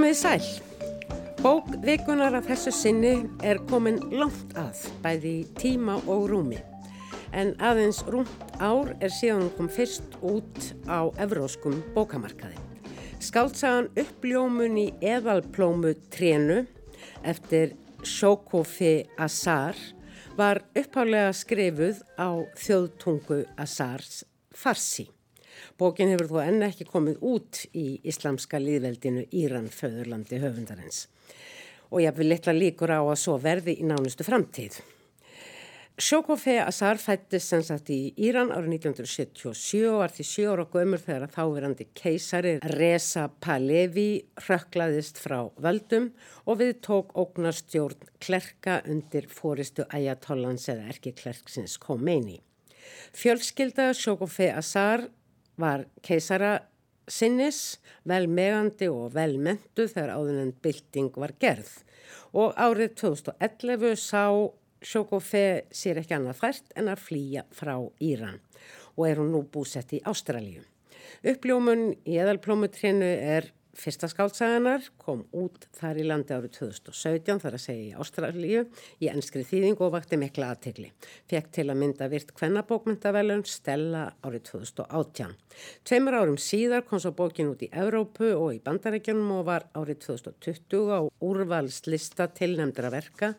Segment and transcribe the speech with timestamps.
[0.00, 0.44] Komið sæl.
[1.44, 3.10] Bók vikunar af þessu sinni
[3.44, 6.56] er komin langt að, bæði í tíma og rúmi.
[7.36, 12.56] En aðeins rúmt ár er síðan hún kom fyrst út á evróskum bókamarkaði.
[13.20, 16.62] Skáltsagan uppljómun í eðalplómu trénu
[17.20, 19.76] eftir Sjókofi Azar
[20.40, 25.10] var upphálega skrifuð á þjóðtungu Azars farsi.
[25.80, 31.06] Bókin hefur þó enn ekki komið út í islamska líðveldinu Íran föðurlandi höfundarins
[31.88, 34.76] og ég vil litla líkur á að svo verði í nánustu framtíð.
[36.00, 41.02] Sjókofi Azar fættist sem sagt í Íran árið 1977 og var því 7 ára gömur
[41.02, 44.06] þegar að þáverandi keisari Reza Pahlavi
[44.46, 46.10] rökklaðist frá völdum
[46.44, 52.38] og við tók ógnarstjórn klerka undir fóristu Ayatollans eða erki klerksins Khomeini.
[53.16, 55.08] Fjölskylda Sjókofi Azar
[55.56, 56.58] var keisara
[57.10, 61.72] sinnis, vel megandi og vel mentu þegar áðunend bylting var gerð
[62.32, 64.24] og árið 2011 sá
[64.80, 68.38] Sjókofe sér ekki annað fært en að flýja frá Íran
[68.94, 70.62] og er hún nú búsett í Ástralju.
[71.20, 77.62] Uppljómun í eðalplómutrénu er Fyrsta skáldsaganar kom út þar í landi árið 2017 þar að
[77.62, 78.64] segja í Ástralíu
[79.00, 80.90] í ennskri þýðing og vakti mikla aðtegli.
[81.30, 85.32] Fekk til að mynda virt kvennabókmyndavelun Stella árið 2018.
[85.88, 90.02] Tveimur árum síðar kom svo bókin út í Evrópu og í Bandarækjunum og var árið
[90.10, 93.32] 2020 á úrvalslista tilnemdra verka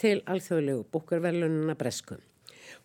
[0.00, 2.16] til alþjóðlegu bókurvelununa Bresku.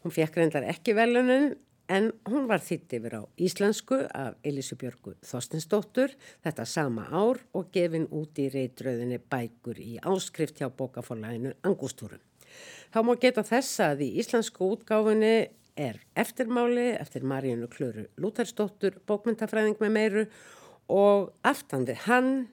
[0.04, 1.54] Hún fekk reyndar ekki velunin
[1.88, 6.16] en hún var þitt yfir á íslensku af Elisabjörgu Þorstinsdóttur
[6.46, 12.20] þetta sama ár og gefin út í reytröðinni bækur í áskrift hjá bókafólaginu Angústúrum.
[12.92, 19.78] Þá má geta þess að í íslensku útgáfinni er eftirmáli eftir Maríunu Klöru Lútersdóttur bókmyndafræðing
[19.84, 20.26] með meiru
[20.92, 22.48] og aftandi hann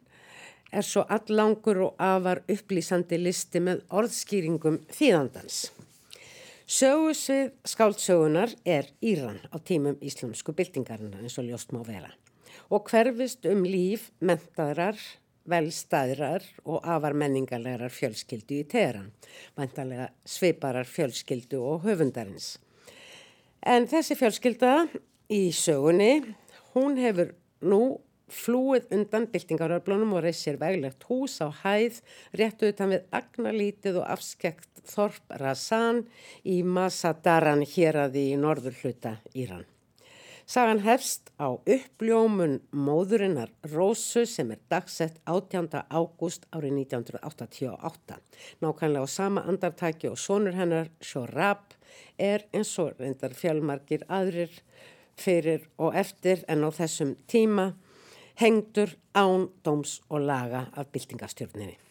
[0.74, 5.68] er svo allangur og afar upplýsandi listi með orðskýringum þýðandans.
[6.64, 12.08] Sögusvið skáldsögunar er Íran á tímum íslumsku byltingarinnar eins og ljóst má vera
[12.72, 14.96] og hverfist um líf mentaðrar,
[15.44, 19.10] velstæðrar og afar menningarlegar fjölskyldu í teran,
[19.58, 22.56] vantarlega sveiparar fjölskyldu og höfundarins.
[23.60, 24.86] En þessi fjölskylda
[25.28, 26.22] í sögunni,
[26.72, 27.98] hún hefur nú
[28.32, 32.00] flúið undan byltingaröflunum og reysir veglegt hús á hæð
[32.40, 36.02] réttu utan við agnalítið og afskekt Þorp Razan
[36.44, 39.64] í Masadaran hér að því norður hluta Íran.
[40.46, 45.70] Sagan hefst á uppljómun móðurinnar Rósu sem er dagsett 18.
[45.88, 48.18] ágúst árið 1988.
[48.60, 51.72] Nákvæmlega á sama andartaki og sonur hennar Sjórab
[52.18, 54.52] er eins og reyndar fjölmarkir aðrir
[55.16, 57.70] fyrir og eftir en á þessum tíma
[58.36, 61.83] hengdur án, dóms og laga af byltingastjórninni.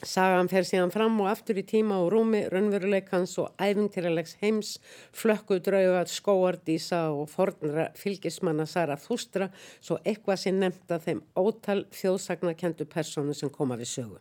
[0.00, 4.70] Sagan fer síðan fram og aftur í tíma og rúmi, raunveruleikans og æfintýralegs heims,
[5.12, 12.88] flökku drauga, skóardísa og fornra fylgismanna Sara Þústra svo eitthvað sem nefnda þeim ótal þjóðsagnakendu
[12.88, 14.16] personu sem koma við sögu.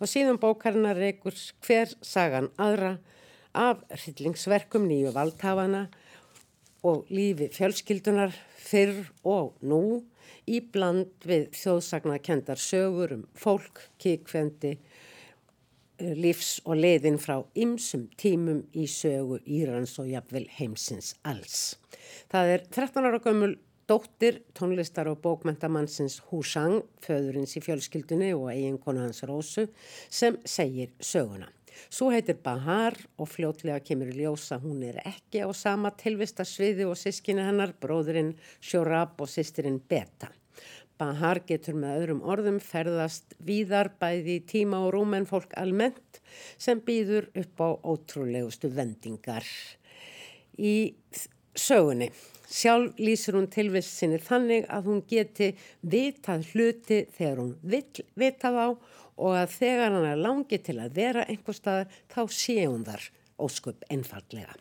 [0.00, 2.96] Á síðan bókarna reykur hver sagan aðra
[3.52, 5.90] af hryllingsverkum nýju valdhafana
[6.88, 10.06] og lífi fjölskyldunar fyrr og nú
[10.48, 14.78] í bland við þjóðsagnakendar sögur um fólk, kíkvendi,
[15.98, 21.78] lífs og leiðin frá ymsum tímum í sögu Írans og jafnvel heimsins alls.
[22.30, 23.56] Það er 13 ára gömul
[23.88, 29.68] dóttir tónlistar og bókmentamannsins Húsang, föðurins í fjölskyldunni og eiginkonu hans Rósu,
[30.10, 31.48] sem segir söguna.
[31.88, 36.88] Svo heitir Bahar og fljótlega kemur í ljósa hún er ekki á sama tilvista sviði
[36.88, 40.28] og sískina hennar, bróðurinn Sjórab og sýstirinn Beta.
[40.98, 46.20] Bahar getur með öðrum orðum ferðast víðar bæði tíma og rúm en fólk almennt
[46.58, 49.46] sem býður upp á ótrúlegustu vendingar
[50.58, 50.94] í
[51.54, 52.10] sögunni.
[52.48, 55.50] Sjálf lýsir hún tilvist sinni þannig að hún geti
[55.82, 58.68] vitað hluti þegar hún vill vitað á
[59.18, 63.10] og að þegar hann er langið til að vera einhver staðar þá sé hún þar
[63.38, 64.56] ósköp einfallega.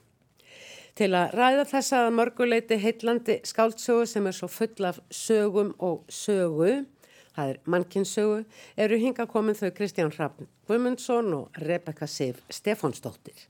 [0.98, 6.88] Til að ræða þessa mörguleiti heitlandi skáldsögu sem er svo full af sögum og sögu,
[7.36, 8.40] það er mannkinsögu,
[8.82, 13.46] eru hinga komin þau Kristján Hrafn Guimundsson og Rebecca Sif Stefánsdóttir.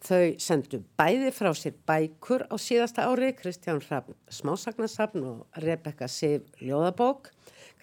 [0.00, 6.48] Þau sendu bæði frá sér bækur á síðasta ári, Kristján Hrafn Smásagnasafn og Rebecca Sif
[6.62, 7.28] Ljóðabók.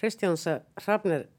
[0.01, 0.33] Kristján
[0.81, 1.29] Hrafn er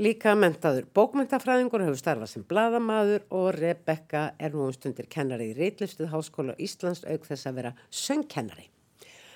[0.00, 5.56] Líka mentaður bókmentafræðingur hefur starfað sem bladamadur og Rebecca er nú um stundir kennari í
[5.58, 8.70] Reitlistuð Háskóla Íslands auk þess að vera söngkennari.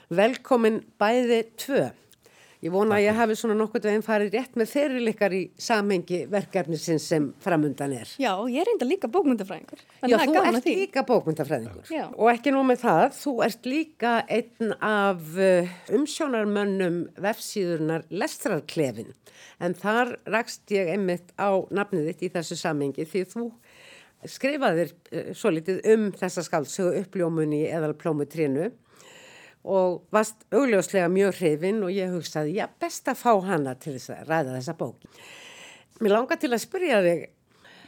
[0.08, 1.82] Velkomin bæði tvö.
[2.64, 7.04] Ég vona að ég hafi svona nokkur veginn farið rétt með fyrirlikar í samhengi verkefnisins
[7.10, 8.12] sem framundan er.
[8.20, 9.82] Já, ég er enda líka bókmyndafræðingur.
[10.00, 10.76] Já, þú ert því.
[10.80, 11.90] líka bókmyndafræðingur.
[11.92, 12.06] Já.
[12.16, 19.12] Og ekki nú með það, þú ert líka einn af uh, umsjónarmönnum vefsíðurnar Lestrarklefin.
[19.60, 23.46] En þar rakst ég einmitt á nafnið þitt í þessu samhengi því þú
[24.32, 28.72] skrifaðir uh, svo litið um þessa skálsögu uppljómunni eða plómutrínu
[29.66, 34.12] og varst augljóslega mjög hrifin og ég hugsaði, já, best að fá hana til þess
[34.14, 35.08] að ræða þessa bók.
[36.00, 37.22] Mér langar til að spyrja þig,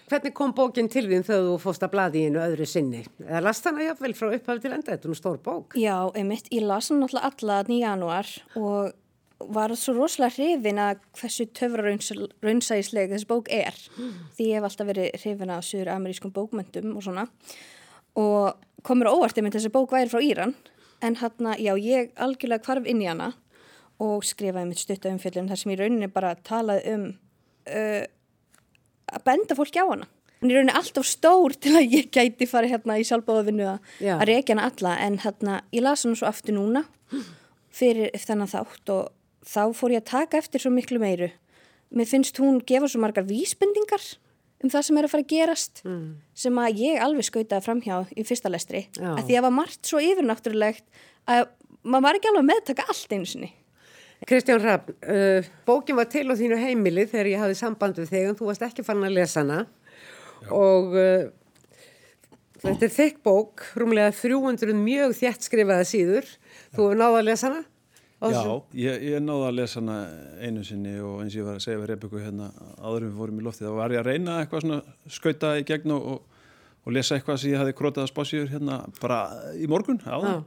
[0.09, 3.03] hvernig kom bókin til því þegar þú fóst að bladi í einu öðru sinni?
[3.23, 5.77] Eða last hana jáfnvel frá upphaf til enda, þetta er nú stór bók.
[5.79, 7.79] Já, einmitt, ég las hana alltaf alla 9.
[7.85, 8.97] januar og
[9.55, 13.77] var svo rosalega hrifin að hversu töfraraunsægisleg þessi bók er.
[14.35, 17.29] Því ég hef alltaf verið hrifin að sögur amerískum bókmyndum og svona
[18.19, 20.57] og komur óvart einmitt þessi bók væri frá Íran
[21.05, 23.33] en hérna, já, ég algjörlega kvarf inn í hana
[24.03, 27.09] og skrifaði mitt stutta umfjöldum þar sem ég rauninni bara talaði um
[27.71, 28.05] uh,
[29.09, 30.09] að benda fólki á hana.
[30.39, 34.55] Hún er rauninni alltaf stór til að ég gæti fara hérna í sjálfbóðavinnu að reykja
[34.55, 36.85] hana alla en hérna, ég las hana svo aftur núna
[37.75, 39.11] fyrir þennan þátt og
[39.49, 41.31] þá fór ég að taka eftir svo miklu meiru.
[41.91, 44.05] Mér finnst hún gefa svo margar vísbendingar
[44.59, 46.09] um það sem er að fara að gerast mm.
[46.45, 49.13] sem að ég alveg skautaði framhjá í fyrsta lestri Já.
[49.15, 50.85] að því að það var margt svo yfirnáttúrulegt
[51.31, 51.47] að
[51.85, 53.53] maður var ekki alveg meðtaka allt einu sinni
[54.27, 58.25] Kristján Rapp, uh, bókin var til á þínu heimili þegar ég hafði samband við þig
[58.27, 60.51] en þú varst ekki fann að lesa hana Já.
[60.59, 61.29] og uh,
[62.59, 66.33] þetta er þekk bók, rúmlega 300 mjög þjætt skrifaða síður
[66.75, 67.63] þú hefur náða að lesa hana?
[68.19, 68.41] Já,
[68.75, 69.99] ég, ég náði að lesa hana
[70.43, 72.49] einu sinni og eins og ég var að segja við Rebekku hérna
[72.81, 74.79] aðurum við fórum í loftið, þá var ég að reyna eitthvað svona
[75.19, 76.09] skauta í gegn og,
[76.83, 79.21] og, lesa eitthvað sem ég hafi krótað að spásjur hérna bara
[79.55, 80.41] í morgun á það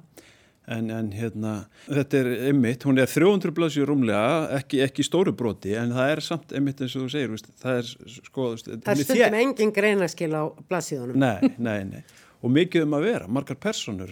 [0.71, 1.53] en, en hérna,
[1.87, 6.23] þetta er ymmit, hún er 300 blaðsjur rúmlega ekki, ekki stóru broti, en það er
[6.25, 10.31] samt ymmit eins og þú segir, veist, það er sko Það er stundum engin greinaskil
[10.35, 11.23] á blaðsíðunum.
[11.23, 12.03] Nei, nei, nei,
[12.41, 14.11] og mikið um að vera, margar personur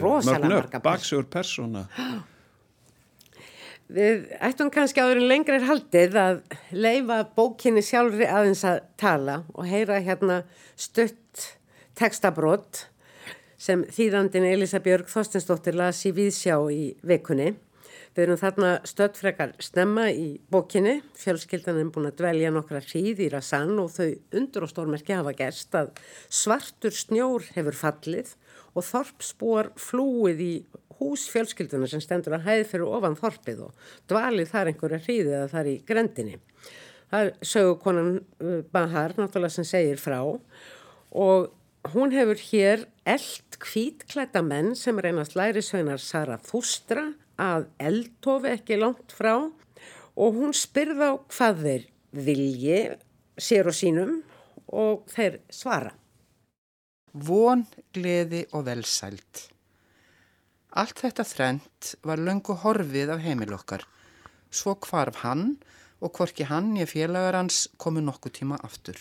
[0.00, 1.86] Rosalega margar Baksögur persona
[3.92, 6.38] Við ættum kannski áður en lengri er haldið að
[6.72, 10.38] leifa bókinni sjálfri aðeins að tala og heyra hérna
[10.80, 11.42] stutt
[11.98, 12.86] textabrót
[13.60, 17.50] sem þýðandin Elisabjörg Þorstensdóttir las í Víðsjá í vekunni.
[18.16, 23.28] Við erum þarna stöldfrekar snemma í bókinni, fjölskyldan er búin að dvelja nokkra hríð í
[23.32, 24.08] Rasann og þau
[24.40, 25.92] undur og stórmerki hafa gerst að
[26.32, 28.34] svartur snjór hefur fallið
[28.72, 30.52] og þorpsbúar flúið í
[31.02, 35.50] hús fjölskylduna sem stendur að hæði fyrir ofan þorpið og dvalið þar einhverja hríði eða
[35.52, 36.38] þar í grendinni.
[37.12, 41.50] Það er sögukonan uh, Bahar náttúrulega sem segir frá og
[41.92, 47.10] hún hefur hér eld kvítklæta menn sem reynast læri sveinar Sara Þústra
[47.42, 52.80] að eldtofi ekki langt frá og hún spyrð á hvað þeir vilji
[53.40, 54.20] sér og sínum
[54.72, 55.92] og þeir svara.
[57.12, 59.48] Von, gleði og velsælt.
[60.72, 63.82] Allt þetta þrent var löngu horfið af heimil okkar.
[64.48, 65.58] Svo kvarf hann
[66.00, 68.96] og hvorki hann ég félagar hans komu nokkuð tíma aftur.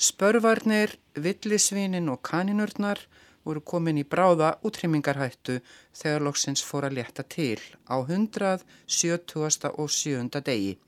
[0.00, 3.02] Spörvarnir, villisvinin og kaninurnar
[3.44, 5.58] voru komin í bráða útrymmingarhættu
[6.00, 9.68] þegar loksins fór að leta til á 170.
[9.76, 10.40] og 7.
[10.48, 10.78] degi.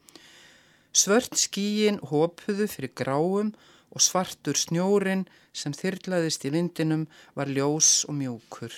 [0.92, 3.52] Svört skíin hópuðu fyrir gráum
[3.92, 7.04] og svartur snjórin sem þyrlaðist í vindinum
[7.36, 8.72] var ljós og mjókur.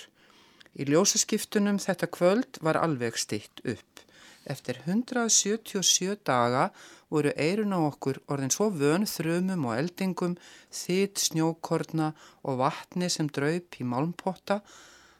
[0.75, 4.01] Í ljósaskiptunum þetta kvöld var alveg stitt upp.
[4.45, 6.65] Eftir 177 daga
[7.09, 10.35] voru eirun á okkur orðin svo vön þrumum og eldingum,
[10.69, 12.11] þitt snjókorna
[12.43, 14.59] og vatni sem draup í málmpotta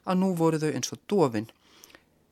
[0.04, 1.48] að nú voru þau eins og dofin.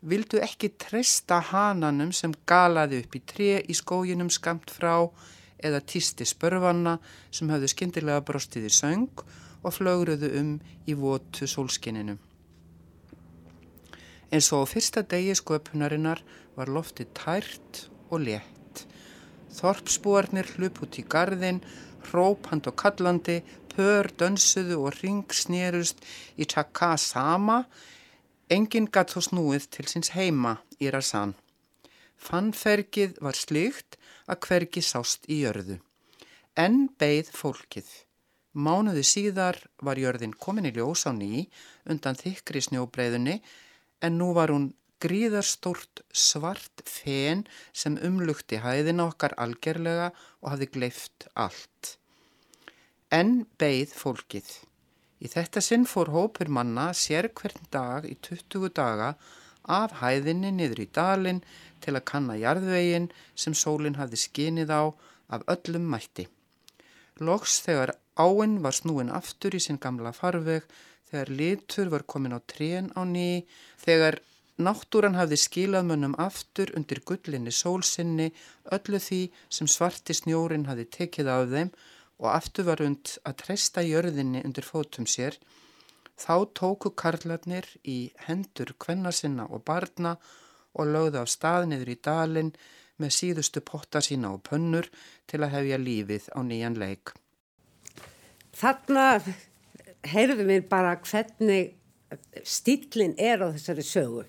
[0.05, 4.99] Vildu ekki treysta hananum sem galaði upp í tre í skóginum skamt frá
[5.65, 6.99] eða týsti spörfanna
[7.33, 9.25] sem hafðu skindilega brostið í söng
[9.65, 10.55] og flögruðu um
[10.85, 12.21] í votu sólskinninum.
[14.33, 16.23] Eins og á fyrsta degi sköpunarinnar
[16.57, 18.85] var lofti tært og létt.
[19.55, 21.61] Þorpsbúarnir hlup út í gardin,
[22.09, 23.43] hrópand og kallandi,
[23.75, 26.03] pör, dönsuðu og ring snerust
[26.37, 27.65] í tjaka sama.
[28.51, 31.35] Engin gatt þó snúið til síns heima í Rasan.
[32.17, 33.99] Fannfergið var slikt
[34.31, 35.79] að hvergi sást í jörðu.
[36.57, 37.89] En beigð fólkið.
[38.55, 41.49] Mánuði síðar var jörðin komin í ljós á ný
[41.91, 43.41] undan þykri snjóbreyðunni
[44.07, 44.73] en nú var hún
[45.05, 47.45] gríðarstórt svart fen
[47.77, 51.97] sem umlugti hæðina okkar algerlega og hafði gleift allt.
[53.13, 54.49] En beigð fólkið.
[55.25, 59.15] Í þetta sinn fór hópur manna sér hvern dag í 20 daga
[59.65, 61.43] af hæðinni niður í dalinn
[61.85, 64.83] til að kanna jarðvegin sem sólinn hafði skinið á
[65.35, 66.27] af öllum mætti.
[67.21, 70.65] Loks þegar áinn var snúin aftur í sinn gamla farveg,
[71.15, 73.47] þegar litur var komin á trén á ný,
[73.79, 74.19] þegar
[74.59, 78.33] náttúran hafði skilað mönnum aftur undir gullinni sólsinni,
[78.75, 81.75] öllu því sem svarti snjórin hafði tekið af þeim
[82.19, 85.39] og aftur var und að treysta jörðinni undir fótum sér,
[86.15, 90.15] Þá tóku karlarnir í hendur kvennarsinna og barna
[90.79, 92.53] og lögðu af stað niður í dalinn
[93.03, 94.87] með síðustu potta sína og pönnur
[95.31, 97.15] til að hefja lífið á nýjan leik.
[98.55, 99.07] Þarna
[100.11, 101.75] heyrðum við bara hvernig
[102.47, 104.25] stílinn er á þessari sögu.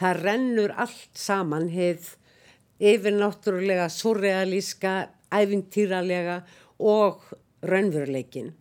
[0.00, 2.16] Það rennur allt saman hefð
[2.80, 6.40] yfirnáttúrulega, surrealíska, æfintýralega
[6.80, 7.22] og
[7.62, 8.54] raunveruleikin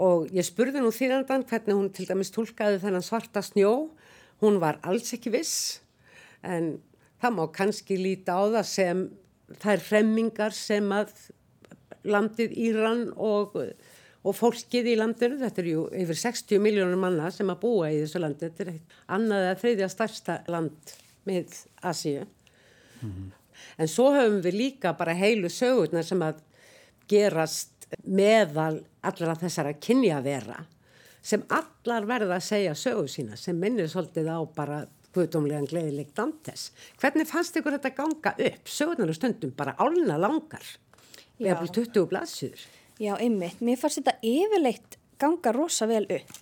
[0.00, 3.92] og ég spurði nú þýrandan hvernig hún til dæmis tólkaði þennan svarta snjó
[4.42, 5.80] hún var alls ekki viss
[6.42, 6.78] en
[7.22, 9.04] það má kannski líta á það sem
[9.62, 11.12] þær fremmingar sem að
[12.04, 13.54] landið Íran og,
[14.24, 18.00] og fólkið í landinu, þetta er ju yfir 60 miljónur manna sem að búa í
[18.00, 20.94] þessu landi, þetta er annað að þriðja starsta land
[21.28, 23.30] með Asíu mm -hmm.
[23.78, 26.40] en svo höfum við líka bara heilu sögurnar sem að
[27.08, 30.64] gerast meðal allra þessara kynjavera
[31.22, 36.72] sem allar verða að segja sögu sína sem minnir svolítið á bara guðdómlegan gleðileg dantes.
[37.00, 38.68] Hvernig fannst ykkur þetta ganga upp?
[38.68, 40.64] Sögurnar og stundum bara álna langar
[41.38, 42.64] við bli 20 blaðsjur.
[43.02, 43.58] Já, einmitt.
[43.64, 46.40] Mér fannst þetta yfirleitt ganga rosa vel upp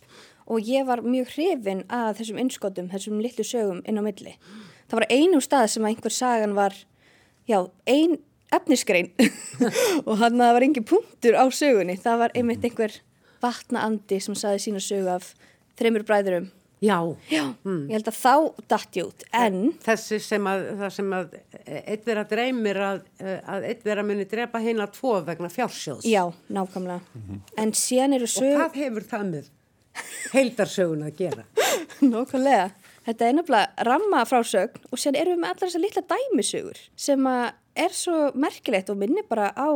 [0.53, 4.35] og ég var mjög hrifin að þessum innskotum, þessum litlu sögum inn á milli.
[4.91, 6.75] Það var einu stað sem að einhver sagan var,
[7.49, 8.19] já, ein
[8.53, 9.13] efnisgrein
[10.09, 11.97] og hann að það var engin punktur á sögunni.
[11.97, 12.99] Það var einmitt einhver
[13.43, 15.33] vatnaandi sem saði sína sögu af
[15.81, 16.51] þreymur bræðurum.
[16.83, 16.99] Já.
[17.31, 17.83] Já, mm.
[17.87, 18.35] ég held að þá
[18.73, 19.59] dætt ég út, en...
[19.85, 24.59] Þessi sem að, það sem að eitt vera dreymir að, að eitt vera muni drepa
[24.65, 26.09] heina tvo vegna fjársjóðs.
[26.11, 26.99] Já, nákvæmlega.
[27.15, 27.45] Mm -hmm.
[27.63, 28.51] En síðan eru sög...
[28.51, 29.51] Og hvað hefur það með
[30.33, 31.47] heildarsögun að gera?
[32.13, 32.67] Nákvæmlega.
[33.07, 37.27] Þetta er nefnilega ramma frásögn og síðan erum við með allar þessar litla dæmisögur sem
[37.75, 39.71] er svo merkilegt og minnir bara á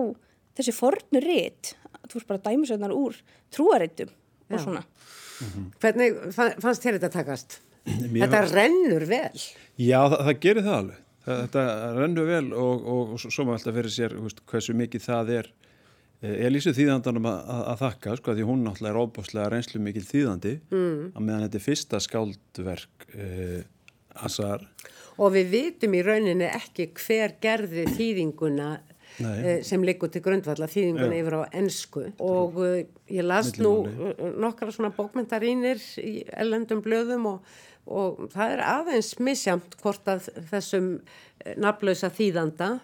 [0.56, 1.74] þessi fornu rétt,
[2.06, 3.18] þú veist bara dæmisögnar úr
[3.54, 4.10] trúarittum
[4.50, 4.82] og svona.
[4.82, 5.66] Mm -hmm.
[5.80, 7.60] Hvernig fannst þér þetta takast?
[7.86, 9.40] Mér þetta rennur vel.
[9.78, 10.98] Já, það, það gerir það alveg.
[11.26, 15.02] Það, þetta rennur vel og, og, og svo maður alltaf fyrir sér veist, hversu mikið
[15.02, 15.52] það er
[16.24, 20.04] Ég lýsi þýðandanum að, að, að þakka sko því hún náttúrulega er óbúslega reynslu mikil
[20.06, 21.02] þýðandi mm.
[21.12, 23.58] að meðan þetta er fyrsta skáldverk eh,
[24.24, 24.64] Asar.
[25.20, 28.70] Og við vitum í rauninni ekki hver gerði þýðinguna
[29.20, 32.82] eh, sem liggur til grundvalla þýðinguna yfir á ennsku og eh,
[33.12, 37.54] ég las nú eh, nokkara svona bókmentarínir í ellendum blöðum og,
[37.86, 40.90] og það er aðeins misjamt hvort að þessum
[41.56, 42.76] naflausa þýðanda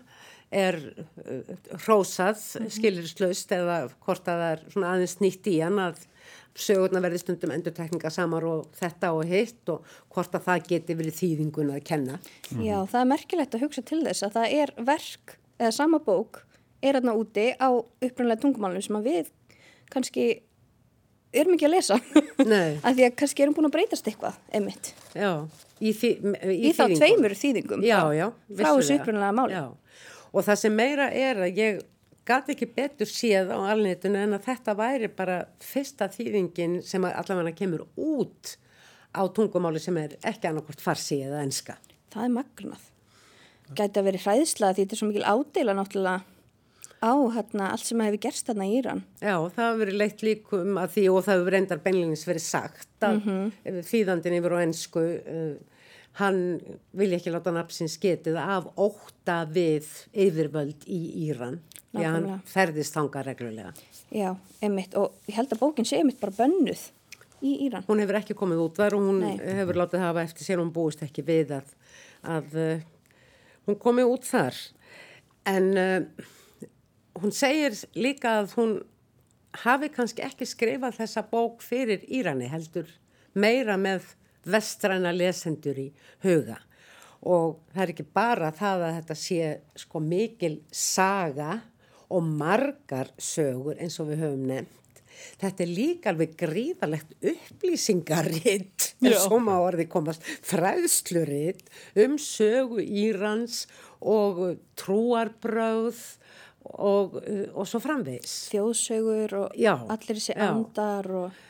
[0.52, 2.72] er uh, hrósað mm -hmm.
[2.76, 6.02] skilirslaust eða hvort að það er svona aðeins nýtt í hann að
[6.54, 11.20] sögurna verði stundum endurtekninga samar og þetta og hitt og hvort að það geti verið
[11.20, 12.18] þýðingun að kenna.
[12.18, 12.64] Mm -hmm.
[12.68, 16.42] Já, það er merkilegt að hugsa til þess að það er verk eða sama bók
[16.82, 19.30] er aðna úti á upprannlega tungumálunum sem að við
[19.92, 20.26] kannski
[21.32, 21.98] erum ekki að lesa
[22.86, 24.92] af því að kannski erum búin að breytast eitthvað emitt.
[25.14, 25.46] Já,
[25.78, 26.10] í, þý,
[26.42, 29.56] í, í þá tveimur þýðingum já, já, frá þessu upprannlega máli.
[29.56, 29.64] Já
[30.32, 31.80] og það sem meira er að ég
[32.28, 37.54] gæti ekki betur séð á alnitinu en að þetta væri bara fyrsta þýðingin sem allavega
[37.58, 38.56] kemur út
[39.12, 41.76] á tungumáli sem er ekki annarkort farsi eða enska.
[42.12, 42.88] Það er magnað.
[43.78, 46.20] Gæti að veri hræðsla því þetta er svo mikil ádela náttúrulega
[47.02, 49.02] á hérna, allt sem hefur gerst þarna í Íran.
[49.18, 52.88] Já, það hefur verið leitt líkum að því og það hefur reyndar beinleginis verið sagt
[53.02, 53.82] að mm -hmm.
[53.90, 55.54] þýðandin yfir á ennsku uh,
[56.20, 56.40] hann
[56.92, 61.58] vilja ekki láta nafnsins getið af óta við yfirvöld í Íran
[61.92, 63.72] því að hann ferðist þanga reglulega.
[64.12, 66.90] Já, einmitt og ég held að bókinn sé einmitt bara bönnuð
[67.42, 67.84] í Íran.
[67.88, 69.36] Hún hefur ekki komið út þar og hún Nei.
[69.58, 71.74] hefur látið hafa eftir sér og hún búist ekki við að,
[72.22, 72.84] að uh,
[73.66, 74.58] hún komið út þar
[75.50, 76.26] en uh,
[77.20, 78.74] hún segir líka að hún
[79.62, 82.88] hafi kannski ekki skrifað þessa bók fyrir Írani heldur
[83.34, 84.14] meira með
[84.48, 85.88] vestræna lesendur í
[86.24, 86.58] huga
[87.22, 89.50] og það er ekki bara það að þetta sé
[89.84, 91.60] sko mikil saga
[92.12, 94.81] og margar sögur eins og við höfum nefnt.
[95.42, 100.26] Þetta er líka alveg gríðalegt upplýsingaritt en svo má orði komast.
[100.46, 101.64] Fræðsluritt
[102.04, 103.64] um sögu Írans
[104.00, 104.42] og
[104.78, 106.02] trúarbröð
[106.72, 107.16] og,
[107.54, 108.36] og svo framvegs.
[108.52, 111.40] Þjóðsögur og já, allir þessi andar og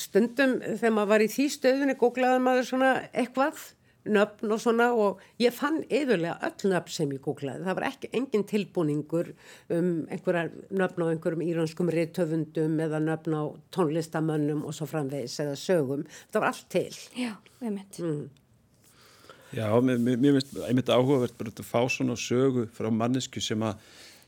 [0.00, 3.62] stundum þegar maður var í því stöðunni googlaði maður svona eitthvað
[4.04, 7.64] nöfn og svona og ég fann yfirlega öll nöfn sem ég googlaði.
[7.64, 9.32] Það var ekki engin tilbúningur
[9.74, 13.42] um einhverjar nöfn á einhverjum íranskum reytöfundum eða nöfn á
[13.74, 16.06] tónlistamönnum og svo framvegis eða sögum.
[16.30, 16.88] Það var allt til.
[17.16, 18.00] Já, einmitt.
[18.00, 18.30] Mm.
[19.54, 23.78] Já, mér, mér finnst einmitt áhugavert bara að fá svona sögu frá mannesku sem að,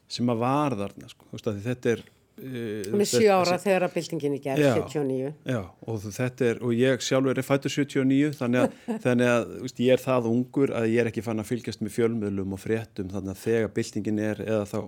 [0.09, 1.27] sem að var þarna, sko.
[1.27, 2.05] Þú veist að þetta er
[2.37, 5.31] Hún er 7 ára þegar að byltingin í gerð, 79.
[5.49, 6.07] Já, og
[6.45, 8.75] er, og ég sjálfur er fættur 79, þannig að,
[9.07, 11.95] þannig að veist, ég er það ungur að ég er ekki fann að fylgjast með
[11.95, 14.79] fjölmiðlum og fréttum, þannig að þegar byltingin er eða þá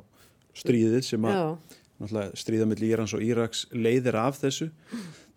[0.60, 4.68] stríðið sem að stríða með Írans og Íraks leiðir af þessu,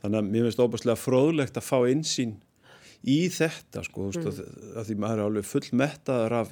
[0.03, 2.36] þannig að mér finnst óbúslega fróðlegt að fá einsýn
[3.08, 4.27] í þetta, sko, mm.
[4.27, 4.44] að,
[4.82, 6.51] að því maður er alveg fullmettaður af,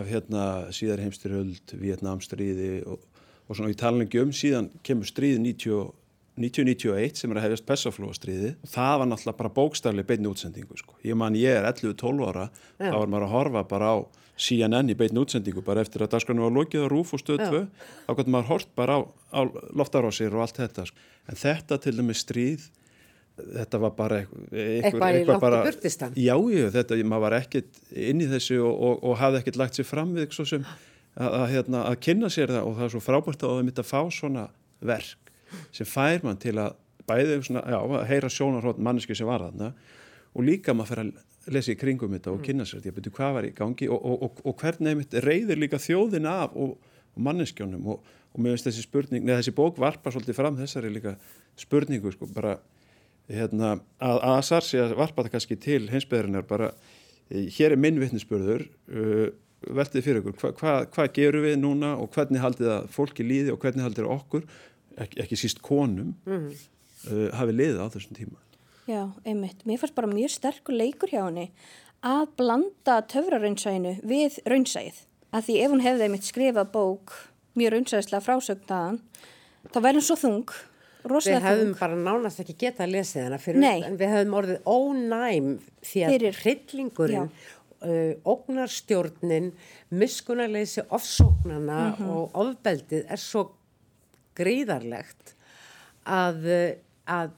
[0.00, 3.04] af hérna síðar heimsturhöld, Vietnamstríði og
[3.48, 8.72] og svona í talangi um síðan kemur stríð 1991 sem er að hefjast Pessaflóastríði og
[8.72, 10.96] það var náttúrulega bara bókstaflega beitni útsendingu sko.
[11.06, 12.90] Ég man ég er 11-12 ára Já.
[12.92, 13.96] þá var maður að horfa bara á
[14.38, 17.62] CNN í beitni útsendingu bara eftir að dagskranu var lokið á Rúf og stöð 2
[18.06, 19.00] þá gott maður hort bara á,
[19.34, 19.40] á
[19.74, 21.06] loftarósir og allt þetta sko.
[21.28, 22.68] en þetta til dæmi stríð
[23.38, 28.60] þetta var bara eitthvað í loftu burtistan jájú, þetta, maður var ekkert inn í þessu
[28.62, 30.66] og, og, og hafði ekkert lagt sér fram við svo sem
[31.16, 33.80] að, að, hérna, að kynna sér það og það er svo frábært að það mitt
[33.82, 34.44] að fá svona
[34.90, 35.32] verk
[35.74, 36.76] sem fær mann til að
[37.08, 39.72] bæði svona, já, að heyra sjónarhótt manneski sem var þarna
[40.34, 43.48] og líka maður fyrir að lesa í kringum þetta og kynna sér þetta, hvað var
[43.48, 46.76] í gangi og, og, og, og hvernig mitt reyðir líka þjóðin af og
[47.18, 48.02] manneskjónum og
[48.38, 51.16] mér finnst þessi spurning, neða þessi bók varpa svolítið fram þessari líka
[51.58, 52.58] spurningu sko bara
[53.28, 56.70] hérna, að Asar sé að varpa það kannski til heimsbyðarinnar bara
[57.28, 59.26] hér er minn vittnesspörður uh,
[59.66, 63.54] veltið fyrir okkur, hvað hva, hva gerum við núna og hvernig haldið það fólki líði
[63.54, 64.44] og hvernig haldið okkur,
[64.98, 66.68] ekki, ekki síst konum, mm -hmm.
[67.10, 68.38] uh, hafi liðið á þessum tíma.
[68.88, 69.66] Já, einmitt.
[69.66, 71.50] Mér fannst bara mjög sterkur leikur hjá henni
[72.02, 75.02] að blanda töfraraunsæðinu við raunsæðið.
[75.34, 77.12] Að því ef hún hefði einmitt skrifað bók
[77.58, 79.00] mjög raunsæðislega frásögnaðan,
[79.68, 80.54] þá verður hún svo þung,
[81.04, 81.44] rosalega þung.
[81.44, 85.50] Við hefðum bara nánast ekki getað að lesa þennan fyrir, en við hefðum orðið ónæm
[85.82, 87.30] því að fyrir, hryllingurinn
[87.84, 89.52] uh, ógnarstjórnin,
[89.90, 92.08] miskunarleysi ofsóknana mm -hmm.
[92.08, 93.50] og ofbeldið er svo
[94.38, 95.34] gríðarlegt
[96.06, 96.72] að, uh,
[97.06, 97.30] að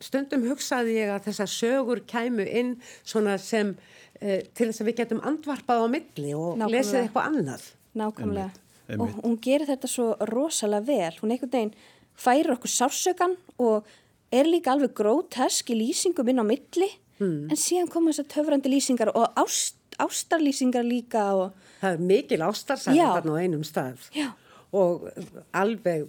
[0.00, 3.76] stundum hugsaði ég að þessar sögur kæmu inn svona sem
[4.22, 6.78] uh, til þess að við getum andvarpað á milli og Nákvæmlega.
[6.78, 7.62] lesið eitthvað annað.
[7.94, 8.50] Nákvæmlega.
[8.88, 9.00] Einmitt.
[9.00, 11.14] Og hún gerir þetta svo rosalega vel.
[11.20, 11.74] Hún einhvern veginn
[12.18, 13.86] færir okkur sársökan og
[14.32, 16.88] er líka alveg grótesk í lýsingum inn á milli
[17.22, 17.52] mm.
[17.52, 21.56] en síðan koma þessar töfrandi lýsingar og ást, ástarlýsingar líka og...
[21.80, 24.28] það er mikil ástarsæðan þarna á einum stað Já.
[24.74, 25.08] og
[25.52, 26.08] alveg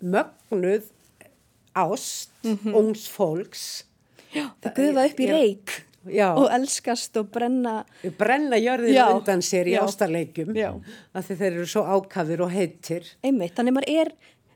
[0.00, 0.90] mögnuð
[1.74, 2.74] ást mm -hmm.
[2.74, 3.84] ungs fólks
[4.32, 5.70] Já, það guða upp í reik
[6.10, 6.34] Já.
[6.34, 7.84] og elskast og brenna
[8.18, 10.50] brenna jörðinu undan sér í ástarleikum
[11.14, 14.12] af því þeir eru svo ákafir og heitir einmitt, þannig maður er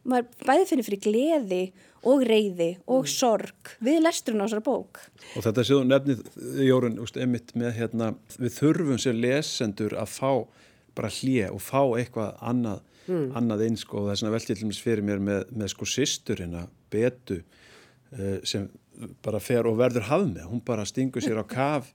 [0.08, 1.62] maður bæði finnir fyrir gleði
[2.06, 3.10] og reyði og mm.
[3.10, 5.00] sorg við lesturinn á þessar bók.
[5.34, 6.22] Og þetta séu nefnið,
[6.66, 10.30] Jórun, emitt með hérna, við þurfum sem lesendur að fá
[10.96, 13.28] bara hlje og fá eitthvað annað, mm.
[13.38, 17.40] annað einsko og það er svona veltillumins fyrir mér með, með sko sýsturina, Betu,
[18.14, 18.68] uh, sem
[19.24, 21.90] bara fer og verður hafð með, hún bara stingur sér á kaf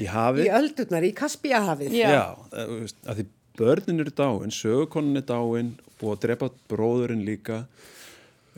[0.00, 0.48] í hafi.
[0.48, 1.94] Í öldurnar, í Kaspíahafið.
[2.00, 2.72] Já, Já að,
[3.04, 3.26] að því
[3.60, 7.64] börnin eru dáin, sögukonin er dáin og drepa bróðurinn líka.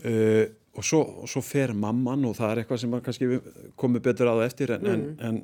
[0.03, 3.27] Uh, og svo, svo fer mamman og það er eitthvað sem kannski
[3.79, 4.95] komið betur það eftir en, mm.
[4.95, 5.43] en, en,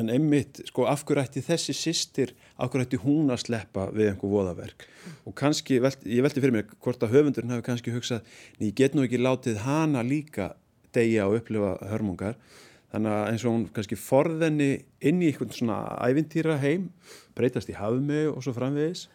[0.00, 4.86] en einmitt, sko, afhverjætti þessi sýstir, afhverjætti hún að sleppa við einhver voðaverk?
[5.28, 8.24] Og kannski, velt, ég veldi fyrir mér hvort að höfundurinn hafi kannski hugsað,
[8.62, 10.54] ég get nú ekki látið hana líka
[10.96, 12.38] degja og upplifa hörmungar
[12.92, 16.90] þannig að eins og hún kannski forðenni inn í einhvern svona ævintýra heim
[17.36, 19.08] breytast í hafmi og svo framvegis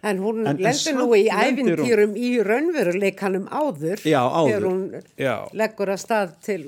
[0.00, 4.48] En hún en, lendur nú í æfintýrum í raunveruleikanum áður já, áður.
[4.48, 4.78] þegar hún
[5.20, 5.34] já.
[5.60, 6.60] leggur að stað til,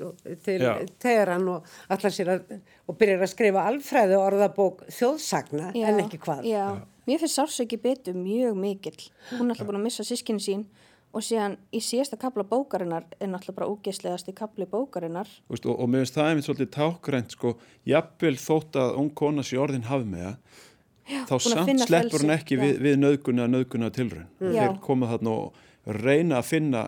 [0.45, 0.59] til
[1.01, 6.19] Teheran og allar sér að og byrjar að skrifa alfræðu orðabók þjóðsagna já, en ekki
[6.21, 6.45] hvað.
[6.45, 6.65] Já,
[7.07, 9.09] mér finnst sársöki betu mjög mikill.
[9.31, 10.67] Hún er alltaf búin að missa sískinu sín
[11.13, 15.29] og síðan í síðasta kapla bókarinnar er náttúrulega bara ógeðslegast í kapli bókarinnar.
[15.51, 17.55] Vist, og, og mér finnst það einmitt svolítið tákgrænt sko,
[17.89, 20.35] jafnvel þótt að ung kona sé orðin hafmega
[21.03, 24.53] Já, þá samt sleppur hún ekki við, við nöðguna nöðguna tilrönd mm.
[24.55, 26.83] þeir koma þarna og reyna að finna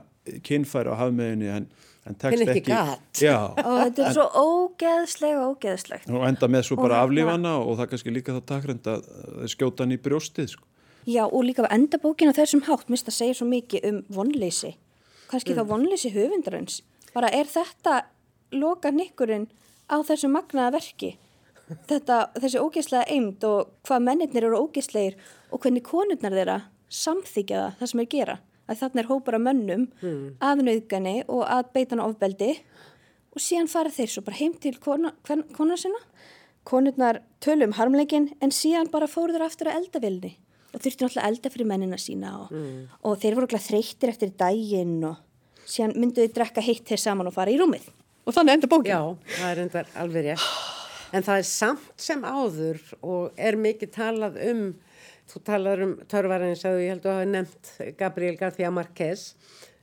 [0.45, 1.65] kynfæri á hafmeðinni en,
[2.07, 6.07] en tekst ekki, ekki Já, og þetta er svo ógeðsleg og ógeðslegt.
[6.09, 9.05] Og enda með svo bara aflífana og það kannski líka þá takrend að
[9.51, 10.71] skjóta hann í brjóstið sko.
[11.05, 14.75] Já og líka að enda bókina þessum hátt mista að segja svo mikið um vonleysi
[15.29, 15.59] kannski mm.
[15.59, 16.81] þá vonleysi höfundarins
[17.13, 18.05] bara er þetta
[18.53, 19.47] loka nikkurinn
[19.89, 21.15] á þessu magnaða verki
[21.89, 25.17] þetta, þessi ógeðslega eimd og hvað mennirnir eru ógeðslegir
[25.51, 26.59] og hvernig konurnar þeirra
[26.93, 28.37] samþykja það, það sem er gera.
[28.65, 30.21] Að þarna er hópar af mönnum mm.
[30.41, 32.51] að nöðgani og að beitana ofbeldi
[33.35, 35.13] og síðan fara þeir svo bara heim til kona,
[35.53, 36.01] konar sinna.
[36.65, 40.33] Konurnar tölu um harmleikin en síðan bara fóru þeir aftur að eldavilni
[40.75, 42.79] og þurfti náttúrulega elda fyrir mennina sína og, mm.
[43.07, 45.21] og þeir voru glæð þreytir eftir daginn og
[45.65, 47.87] síðan mynduði drekka heitt þeir saman og fara í rúmið.
[48.25, 48.91] Og þannig enda bókin.
[48.91, 50.49] Já, það er enda alveg rétt.
[51.15, 54.65] En það er samt sem áður og er mikið talað um
[55.25, 59.31] Þú talar um törvarins að ég held að hafa nefnt Gabriel García Márquez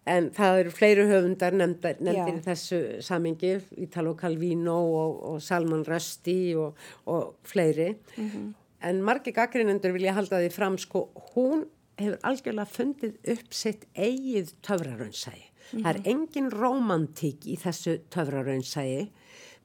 [0.09, 3.53] en það eru fleiri höfundar nefndir, nefndir í þessu samingi
[3.83, 6.79] Italo Calvino og, og Salman Rushdie og,
[7.11, 8.47] og fleiri mm -hmm.
[8.89, 11.67] En margi gaggrinendur vilja halda því fram sko hún
[12.01, 15.83] hefur algjörlega fundið upp sitt eigið töfraraunsægi mm -hmm.
[15.85, 19.11] það er engin romantík í þessu töfraraunsægi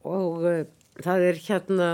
[0.04, 0.66] og uh,
[1.04, 1.90] það er hérna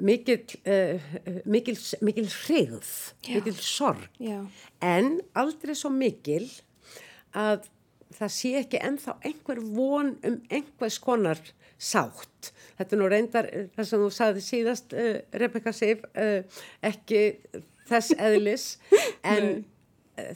[0.00, 1.00] mikil, uh,
[1.44, 2.90] mikil, mikil hrigð,
[3.28, 4.46] mikil sorg Já.
[4.80, 6.50] en aldrei svo mikil
[7.32, 7.68] að
[8.16, 11.40] það sé ekki enþá einhver von um einhvers konar
[11.78, 12.52] sátt.
[12.76, 17.22] Þetta er nú reyndar, þess að þú saði síðast, uh, Rebecca Sif, uh, ekki
[17.88, 18.66] þess eðlis,
[19.34, 19.64] en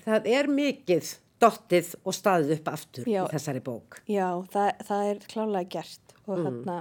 [0.07, 3.22] það er mikið dottið og staðið upp aftur Já.
[3.24, 4.00] í þessari bók.
[4.11, 6.44] Já, það, það er klálega gert og mm.
[6.46, 6.79] þarna,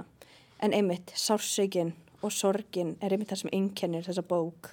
[0.60, 4.72] en einmitt, sársöginn og sorgin er einmitt það sem einkennir þessa bók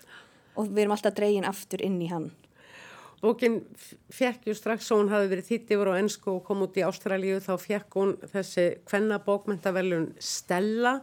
[0.58, 2.32] og við erum alltaf dregin aftur inn í hann.
[3.21, 3.63] Bókin
[4.13, 6.84] fekk ju strax og hún hafi verið þýtt yfir á ennsku og kom út í
[6.86, 10.99] Ástralíu þá fekk hún þessi hvenna bókmentavelun Stella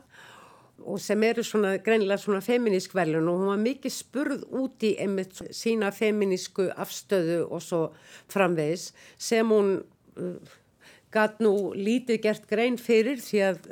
[0.85, 4.95] og sem eru svona greinilega svona feminísk velun og hún var mikið spurð út í
[5.03, 7.83] einmitt sína feminísku afstöðu og svo
[8.31, 9.81] framvegis sem hún
[11.15, 13.69] gæt nú lítið gert grein fyrir því að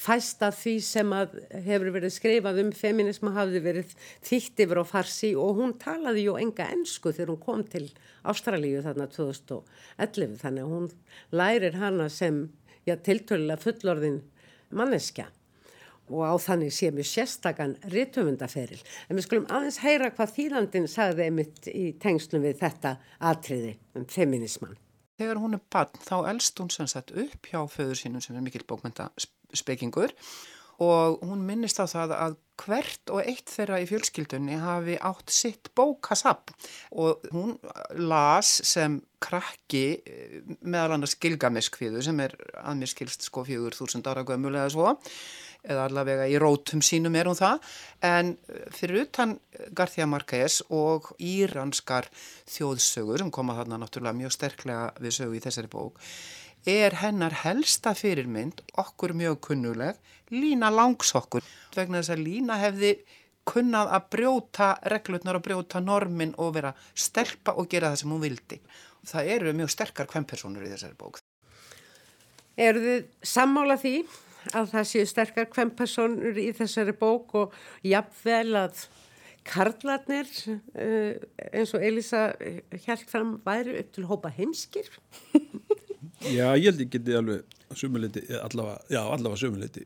[0.00, 5.32] fæsta því sem að hefur verið skrifað um feminisma hafði verið þýtt yfir á farsi
[5.34, 7.86] og hún talaði ju enga ennsku þegar hún kom til
[8.24, 10.90] Ástralíu þarna 2011 þannig að hún
[11.34, 12.46] lærir hana sem
[12.86, 14.22] já, tiltölulega fullorðin
[14.74, 15.28] manneskja
[16.12, 18.80] og á þannig sé mjög sérstakann rittöfundaferil.
[19.08, 24.04] En við skulum aðeins heyra hvað þýlandin sagði einmitt í tengslum við þetta atriði um
[24.10, 24.76] feminisman.
[25.20, 28.44] Þegar hún er barn þá elst hún sem sagt upp hjá föður sínum sem er
[28.44, 30.14] mikil bókmyndaspekingur
[30.82, 35.70] og hún minnist á það að hvert og eitt þeirra í fjölskyldunni hafi átt sitt
[35.78, 36.52] bókasapp
[36.90, 37.56] og hún
[37.98, 44.10] las sem krakki eh, meðal annars Gilgamesh-kviðu sem er að mér skilst sko fjögur þúsund
[44.10, 44.94] ára gömulega svo
[45.64, 47.74] eða allavega í rótum sínum er hún það
[48.04, 49.36] en eh, fyrir utan
[49.76, 52.08] Garthia Marquez og íranskar
[52.52, 56.00] þjóðsögur sem koma þarna náttúrulega mjög sterklega við sögu í þessari bók
[56.68, 60.00] er hennar helsta fyrirmynd okkur mjög kunnuleg
[60.32, 61.44] Lína Langsokkur
[61.76, 62.94] vegna þess að Lína hefði
[63.48, 68.22] kunnað að brjóta reglutnar og brjóta normin og vera stelpa og gera það sem hún
[68.24, 68.60] vildi.
[69.04, 71.20] Það eru mjög sterkar kvempersonur í þessari bók.
[72.56, 73.94] Eru þið sammála því
[74.52, 78.84] að það séu sterkar kvempersonur í þessari bók og jafnvel að
[79.44, 81.16] karlarnir uh,
[81.52, 82.26] eins og Elisa
[82.86, 84.88] held fram væri upp til hópa heimskir?
[86.24, 89.84] Já, ég held geti alveg sumuleiti, allavega, já, allavega sumuleiti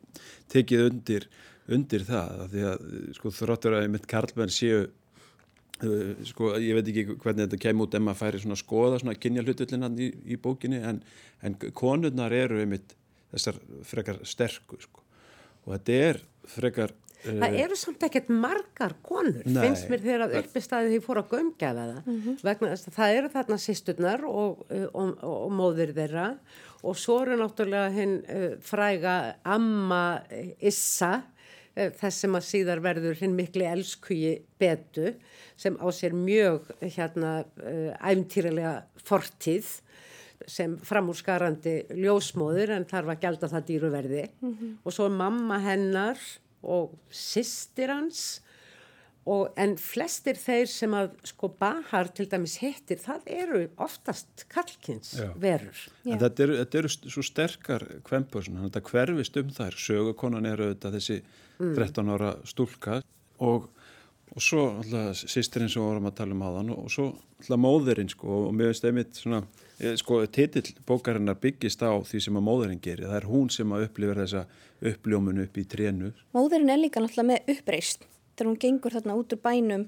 [0.52, 1.26] tekið undir,
[1.72, 7.16] undir það því að sko þróttur að mitt karlmenn séu uh, sko ég veit ekki
[7.16, 10.82] hvernig þetta kemur út en maður færi svona skoða svona kynja hlutulinnan í, í bókinni
[10.90, 11.02] en,
[11.42, 12.94] en konurnar eru einmitt
[13.32, 15.04] þessar frekar sterku sko.
[15.66, 20.26] og þetta er frekar uh, Það eru samt ekkert margar konur nei, finnst mér þegar
[20.26, 22.38] að uppistæði því fór að gömgjafa það mm -hmm.
[22.48, 26.28] vegna þess að það eru þarna sýsturnar og, uh, og, og, og móðir þeirra
[26.82, 30.22] og svo eru náttúrulega hinn uh, fræga Amma
[30.58, 31.18] Issa
[31.78, 35.12] þess sem að síðar verður hinn mikli elskuji betu
[35.54, 37.44] sem á sér mjög hérna
[38.02, 39.68] æfntýralega fortíð
[40.46, 44.76] sem framúrskarandi ljósmóður en þarf að gelda það dýruverði mm -hmm.
[44.84, 46.20] og svo mamma hennar
[46.62, 48.40] og sýstir hans
[49.28, 55.18] og en flestir þeir sem að sko Bahar til dæmis hittir það eru oftast kalkins
[55.20, 55.32] Já.
[55.36, 55.76] verur.
[56.06, 60.94] En þetta eru, þetta eru svo sterkar kvempur þetta hverfist um þær, sögukonan eru þetta
[60.96, 61.22] þessi
[61.58, 61.74] mm.
[61.74, 63.02] 13 ára stúlka
[63.38, 63.68] og
[64.34, 67.08] og svo alltaf sýstirinn sem vorum að tala um aðan og svo
[67.40, 69.42] alltaf móðurinn sko og mér finnst einmitt svona
[70.00, 73.84] sko titill bókarinnar byggist á því sem að móðurinn gerir það er hún sem að
[73.88, 74.44] upplifa þessa
[74.92, 78.06] uppljómun upp í trénu Móðurinn er líka alltaf með uppreist
[78.38, 79.84] þegar hún gengur þarna út úr bænum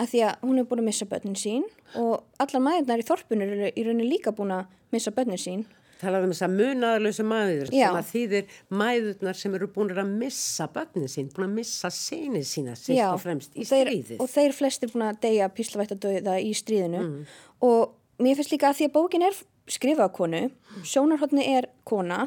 [0.00, 1.66] að því að hún er búin að missa börnin sín
[2.00, 5.66] og allar maðurnar í þorpunur eru í rauninni líka búin að missa börnin sín
[6.00, 7.90] talaðu um þess að munaðalösu mæður Já.
[7.90, 12.40] sem að þýðir mæðurnar sem eru búin að missa börnin sín, búin að missa sinni
[12.48, 14.16] sína Já, og fremst í stríðið.
[14.16, 17.26] og þeir flestir búin að deyja píslavætt að dauða í stríðinu Mm.
[17.68, 19.36] og mér finnst líka að því að bókin er
[19.70, 20.42] skrifað konu,
[20.86, 22.26] sjónarhóttni er kona,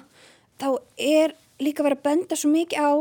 [0.62, 2.92] þá er líka verið að benda svo mikið á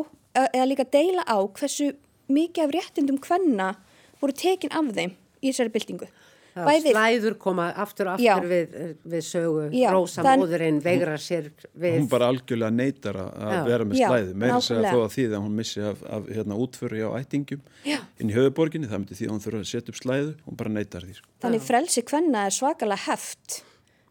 [0.52, 1.92] eða líka deila á hversu
[2.33, 3.72] mikið af réttindum hvenna
[4.20, 6.09] voru tekin af þeim í þessari byltingu
[6.52, 8.74] Já, slæður koma aftur og aftur við,
[9.08, 11.46] við sögu Já, Rósa þann- móðurinn veigra sér
[11.80, 13.62] við hún bara algjörlega neytar að að Já.
[13.70, 14.92] vera með slæðu meira að segja nákvæmlega.
[14.92, 17.98] þó að því að hún missi af, af hérna, útföru hjá ættingum Já.
[18.20, 20.74] inn í höfuborginni, það myndi því að hún þurfa að setja upp slæðu hún bara
[20.76, 21.28] neytar því sko.
[21.46, 23.62] Þannig frelsi hvenna er svakalega heft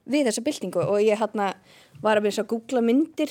[0.10, 1.54] við þessa byltingu og ég hérna
[2.02, 3.30] var að byrja að googla myndir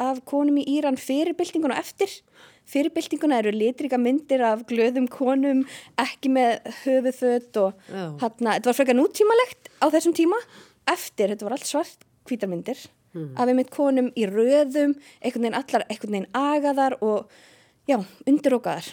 [0.00, 2.10] af konum í Íran fyrir byltinguna og eftir.
[2.64, 5.64] Fyrir byltinguna eru litrika myndir af glöðum konum,
[6.00, 8.04] ekki með höfuðföt og Já.
[8.22, 10.38] hérna, þetta var frekar nútímalegt á þessum tíma.
[10.88, 12.80] Eftir, þetta var allt svart hvítarmyndir
[13.14, 17.30] af einmitt konum í röðum, einhvern veginn allar, einhvern veginn agaðar og
[17.86, 18.88] já, undirókaðar.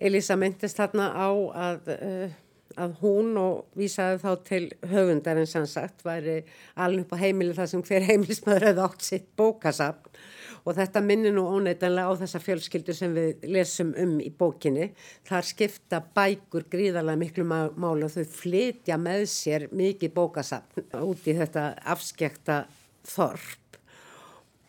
[0.00, 2.32] Elisa myndist þarna á að, uh,
[2.80, 6.40] að hún og vísaði þá til höfundarinn sem sagt væri
[6.80, 10.20] alveg upp á heimili þar sem hver heimilismæður hefði átt sitt bókasafn
[10.60, 14.90] og þetta minnir nú óneitanlega á þessa fjölskyldu sem við lesum um í bókinni.
[15.28, 21.24] Þar skipta bækur gríðarlega miklu má- máli og þau flytja með sér mikið bókasafn út
[21.24, 22.64] í þetta afskekta
[23.08, 23.78] þorp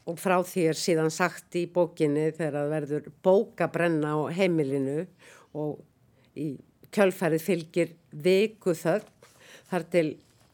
[0.09, 5.03] og frá því er síðan sagt í bókinni þegar það verður bókabrenna á heimilinu
[5.53, 5.81] og
[6.39, 6.53] í
[6.95, 9.09] kjölfærið fylgir viku þögn
[9.71, 10.07] þar til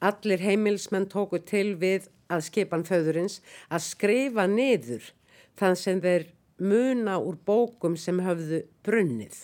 [0.08, 3.40] allir heimilsmenn tóku til við að skipan föðurins
[3.74, 5.12] að skrifa niður
[5.58, 9.44] þann sem þeir muna úr bókum sem höfðu brunnið.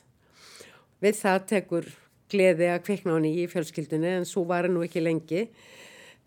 [1.01, 1.89] Við það tekur
[2.34, 5.47] gleði að kvikna nýji í fjölskyldunni en svo var nú ekki lengi.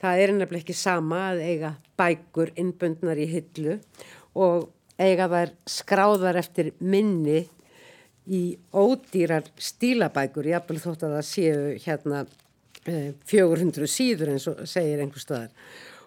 [0.03, 3.79] Það er nefnilega ekki sama að eiga bækur innbundnar í hillu
[4.37, 4.69] og
[5.01, 7.47] eiga þær skráðar eftir minni
[8.27, 8.43] í
[8.75, 12.25] ódýrar stílabækur, jafnvel þótt að það séu hérna
[12.85, 15.55] eh, 400 síður eins og segir einhver staðar.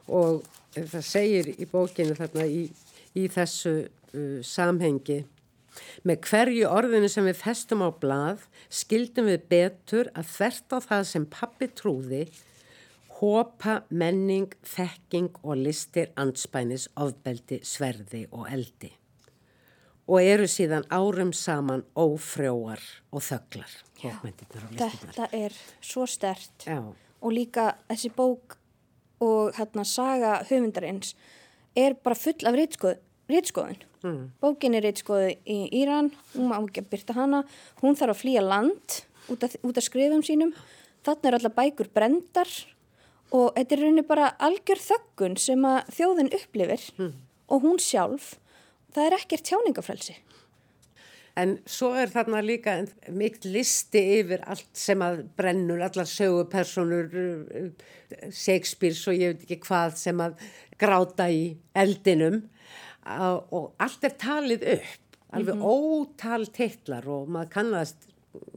[0.07, 0.43] Og
[0.75, 2.65] eh, það segir í bókinu þarna í,
[3.15, 5.23] í þessu uh, samhengi
[6.07, 11.03] Með hverju orðinu sem við festum á blað skildum við betur að þvert á það
[11.11, 12.23] sem pappi trúði
[13.19, 18.93] hópa menning, þekking og listir anspænis ofbeldi, sverði og eldi
[20.09, 22.81] og eru síðan árum saman ófrjóar
[23.13, 23.75] og þögglar.
[23.99, 24.71] Listirnar.
[24.79, 26.79] Þetta er svo stert Já,
[27.21, 28.55] og líka þessi bók
[29.19, 31.13] og hérna saga höfundarins
[31.77, 32.97] er bara full af ritskoð,
[33.29, 33.83] ritskoðun.
[33.99, 34.25] Mm.
[34.39, 37.43] Bókin er ritskoðu í Íran, hún má ekki að byrta hana,
[37.83, 40.53] hún þarf að flýja land út af, út af skrifum sínum,
[41.05, 42.53] þannig er allar bækur brendar
[43.35, 46.85] og þetta er rauninni bara algjör þöggun sem að þjóðin upplifir
[47.49, 48.37] og hún sjálf,
[48.95, 50.17] það er ekkert tjáningafrelsi.
[51.39, 52.73] En svo er þarna líka
[53.15, 57.69] mikil listi yfir allt sem að brennur, allar sögupersonur, uh,
[58.33, 60.39] Shakespeare og ég veit ekki hvað sem að
[60.81, 62.41] gráta í eldinum.
[63.09, 68.09] Og allt er talið upp, alveg ótal titlar og maður kannast,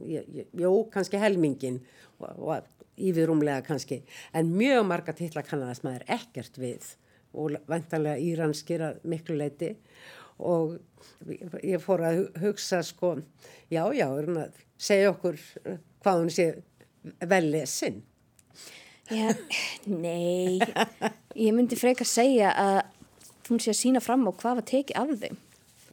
[0.03, 1.79] jú, kannski helmingin
[2.19, 4.01] og, og yfirrúmlega kannski,
[4.33, 6.91] en mjög marga titlar kannast maður ekkert við
[7.33, 9.83] og vantanlega íranskir að miklu leiti og
[11.63, 13.15] ég fór að hugsa sko,
[13.71, 16.49] já, já, er hún að segja okkur uh, hvað hún sé
[17.29, 18.01] vel lesin.
[19.11, 19.33] Já,
[19.85, 20.59] nei,
[21.35, 22.77] ég myndi freka segja að
[23.49, 25.41] hún sé að sína fram á hvað var tekið af þeim.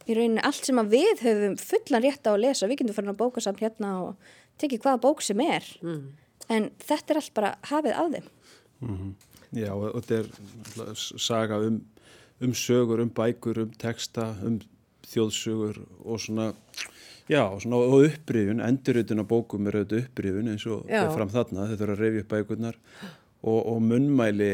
[0.07, 3.13] Í rauninni allt sem að við höfum fullan rétt á að lesa, við getum farin
[3.13, 5.67] að bóka samt hérna og tekið hvaða bók sem er.
[6.51, 8.31] En þetta er allt bara hafið af þeim.
[9.51, 11.81] Já, og þetta er saga um,
[12.41, 14.59] um sögur, um bækur, um texta, um
[15.11, 16.51] þjóðsögur og svona,
[17.29, 21.67] já, svona og upprifun, endurutun á bókum er auðvitað upprifun eins og það fram þarna,
[21.71, 22.79] þetta er að reyfi upp bækurnar.
[23.41, 24.51] Og, og munnmæli,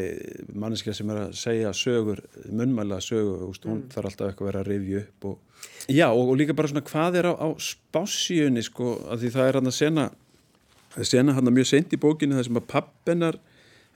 [0.56, 4.62] manneskja sem er að segja sögur, munnmæla sögur, úst, hún þarf alltaf eitthvað að vera
[4.62, 8.64] að reyfi upp og, já, og, og líka bara svona hvað er á, á spásíunni,
[8.64, 10.06] sko, að því það er hann að sena,
[10.94, 13.40] það er sena hann mjög seint í bókinu það sem að pappennar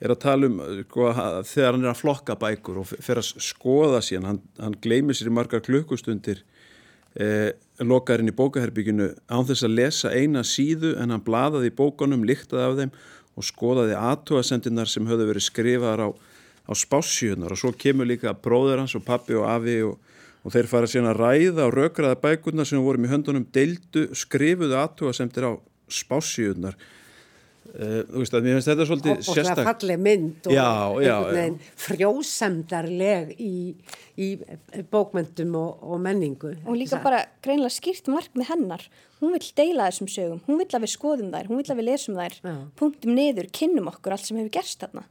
[0.03, 3.29] er að tala um sko, að þegar hann er að flokka bækur og fer að
[3.43, 6.43] skoða síðan, hann, hann gleymir sér í margar klukkustundir
[7.15, 12.27] eh, lokaðurinn í bókaherbygginu án þess að lesa eina síðu en hann blaðaði í bókunum,
[12.27, 12.95] líktaði af þeim
[13.39, 18.83] og skoðaði aðtúasendinnar sem höfðu verið skrifaðar á, á spássíunar og svo kemur líka bróður
[18.83, 20.01] hans og pappi og afi og,
[20.43, 24.77] og þeir fara síðan að ræða og rökraða bækurnar sem vorum í höndunum deildu, skrifuðu
[24.83, 25.53] aðtúasendir á
[25.93, 26.77] spássíunar
[27.73, 30.67] Uh, þú veist að mér finnst þetta svolítið og það falleg mynd og Já,
[31.07, 33.53] já, veginn frjósemdarleg í,
[34.21, 34.29] í
[34.93, 36.53] bókmyndum og, og menningu.
[36.67, 38.85] Og líka Það- bara greinlega skýrt markmið hennar.
[39.23, 41.87] Hún vill deila þessum sögum, hún vill að við skoðum þær, hún vill að við
[41.87, 42.55] lesum þær, Já.
[42.81, 45.05] punktum niður, kynnum okkur allt sem hefur gerst þarna.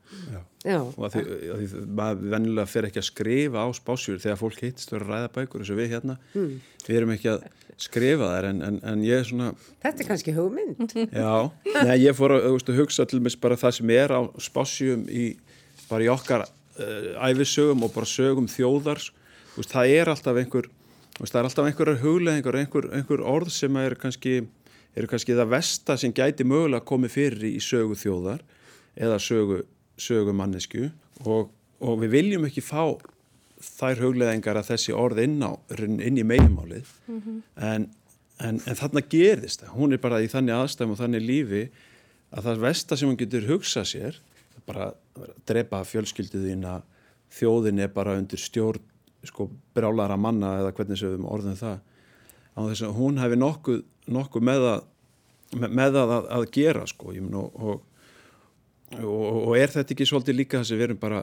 [0.68, 1.22] Já, og að því,
[1.56, 5.32] að því maður venjulega fer ekki að skrifa á spásjur þegar fólk hittst og ræða
[5.32, 7.48] bækur eins og við hérna við erum ekki að
[7.82, 9.52] skrifa þær en, en, en ég er svona
[9.84, 10.94] þetta er kannski hugmynd.
[10.94, 11.34] já,
[11.82, 15.26] nei, ég fór að, veist, hugsa til mis bara það sem er á spásjum í,
[15.90, 19.10] bara í okkar uh, æfisögum og bara sögum þjóðars
[19.56, 20.70] þú veist, það er alltaf einhver
[21.20, 24.42] veist, það er alltaf einhverjar hugleðingar einhver, einhver orð sem er kannski
[24.98, 28.44] eru kannski það versta sem gæti mögulega komið fyrir í sögu þjóðar
[29.00, 29.62] eða sögu,
[30.00, 30.90] sögu mannesku
[31.24, 32.84] og, og við viljum ekki fá
[33.62, 36.90] þær hugleðingar að þessi orð inn, á, inn í meginmálið.
[37.56, 37.88] En,
[38.42, 39.74] en, en þarna gerðist það.
[39.78, 41.64] Hún er bara í þannig aðstæðum og þannig lífi
[42.32, 44.22] að það versta sem hún getur hugsað sér
[44.68, 46.80] bara að drepa fjölskylduðina
[47.34, 48.84] þjóðin er bara undir stjórn
[49.26, 51.80] sko brálara manna eða hvernig sem við orðum það
[52.52, 54.86] á þess að hún hefði nokkuð, nokkuð með, að,
[55.56, 57.88] með, með að, að gera sko og, og
[59.00, 61.22] og, og er þetta ekki svolítið líka þess að við erum bara,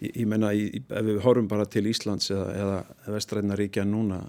[0.00, 4.20] ég, ég menna ef við horfum bara til Íslands eða, eða vestræðna ríkja núna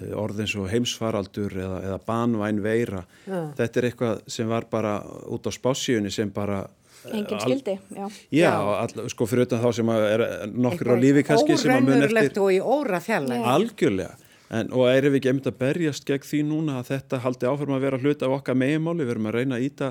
[0.00, 3.40] eh, orð eins og heimsfaraldur eða, eða banvæn veira Já.
[3.60, 4.98] þetta er eitthvað sem var bara
[5.32, 6.64] út á spásíunni sem bara
[7.04, 8.04] eh, Engin skildi, já.
[8.30, 8.52] Já.
[8.56, 12.30] All, sko fyrir utan þá sem er nokkur á lífi kannski sem að mun Óraunverulegt
[12.32, 13.48] eftir og í óra fjallæg.
[13.56, 14.14] algjörlega
[14.52, 17.76] en, og erum við ekki einmitt að berjast gegn því núna að þetta haldi áfram
[17.76, 19.88] að vera hluta af okkar meginmáli, við erum að reyna að íta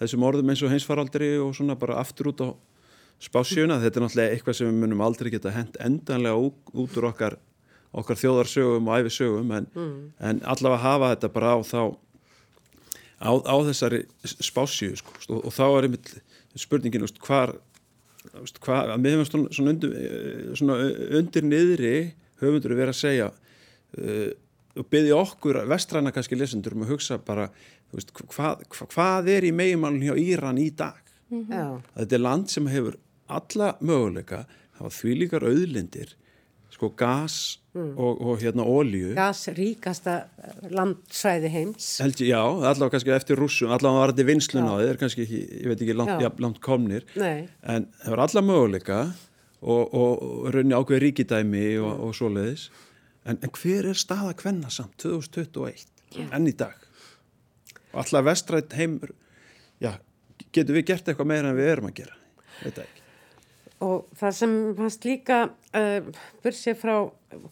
[0.00, 2.48] þessum orðum eins og heimsfaraldri og svona bara aftur út á
[3.22, 7.38] spásjöuna þetta er náttúrulega eitthvað sem við munum aldrei geta hent endanlega út, úr okkar
[7.98, 9.66] okkar þjóðarsögum og æfisögum en,
[10.20, 11.80] en allavega hafa þetta bara á þá
[13.18, 16.12] á, á þessari spásju sko, og, og þá er einmitt
[16.58, 17.54] spurningin veist, hvar
[18.34, 20.78] veist, hvar, að við hefum svona, svona, undir, eh, svona
[21.20, 21.96] undir niðri
[22.42, 24.30] höfundur að vera að segja uh,
[24.78, 27.48] og byggja okkur vestræna kannski lesendur um að hugsa bara
[27.94, 31.00] veist, hvað, hvað, hvað er í meginmálun hjá Íran í dag?
[31.28, 32.96] Já, að þetta er land sem hefur
[33.28, 34.44] alla möguleika
[34.78, 36.14] hafa þvílíkar auðlindir
[36.72, 40.16] sko gas og, og hérna ólíu gas ríkasta
[40.72, 41.86] landsvæði heims.
[42.02, 45.40] held já, allavega kannski eftir rússum allavega var þetta vinslun á þið, er kannski ekki
[45.46, 47.06] ég veit ekki langt, ja, langt komnir.
[47.18, 47.48] Nei.
[47.62, 48.98] en hefur alla möguleika
[49.60, 52.68] og, og, og raunni ákveð ríkidæmi og, og svoleiðis.
[53.28, 56.76] En, en hver er staða kvenna samt 2021 enn í dag?
[57.92, 59.12] Og alltaf vestrætt heimur
[59.82, 59.96] já,
[60.52, 62.16] getur við gert eitthvað meira en við erum að gera?
[62.60, 63.07] Það ekki
[63.84, 65.38] Og það sem fannst líka,
[65.78, 66.12] uh,
[66.42, 66.94] bursið frá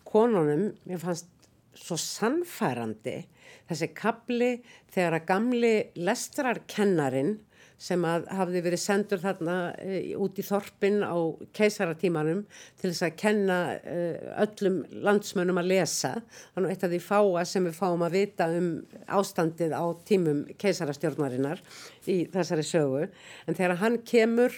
[0.08, 1.30] konunum, mér fannst
[1.76, 3.20] svo sannfærandi
[3.68, 4.54] þessi kapli
[4.94, 7.36] þegar að gamli lestrarkennarin
[7.76, 11.14] sem að hafði verið sendur þarna uh, út í þorpin á
[11.56, 12.40] keisaratímanum
[12.80, 16.14] til þess að kenna uh, öllum landsmönnum að lesa.
[16.56, 18.72] Þannig eitt af því fáa sem við fáum að vita um
[19.18, 21.62] ástandið á tímum keisarastjórnarinnar
[22.08, 23.06] í þessari sögu.
[23.46, 24.56] En þegar hann kemur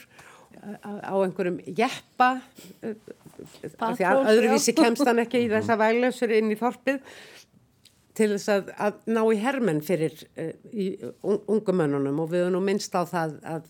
[0.83, 2.31] á einhverjum jeppa
[3.79, 7.03] af því að öðruvísi kemst hann ekki í þessa væglausur inn í þorpið
[8.19, 10.89] til þess að, að ná í hermenn fyrir uh, í
[11.23, 13.69] un- ungumönnunum og við höfum nú minnst á það að,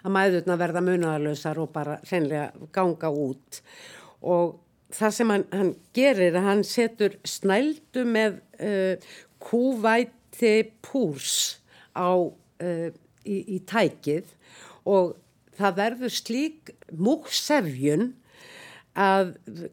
[0.00, 3.60] að mæðurna verða munaðalösar og bara hreinlega ganga út.
[4.24, 4.54] Og
[4.96, 11.58] það sem hann, hann gerir að hann setur snældu með uh, kúvæti púrs
[11.92, 12.88] á, uh,
[13.28, 14.32] í, í tækið.
[14.88, 15.12] Og
[15.58, 18.12] það verður slík múksefjun
[18.92, 19.30] að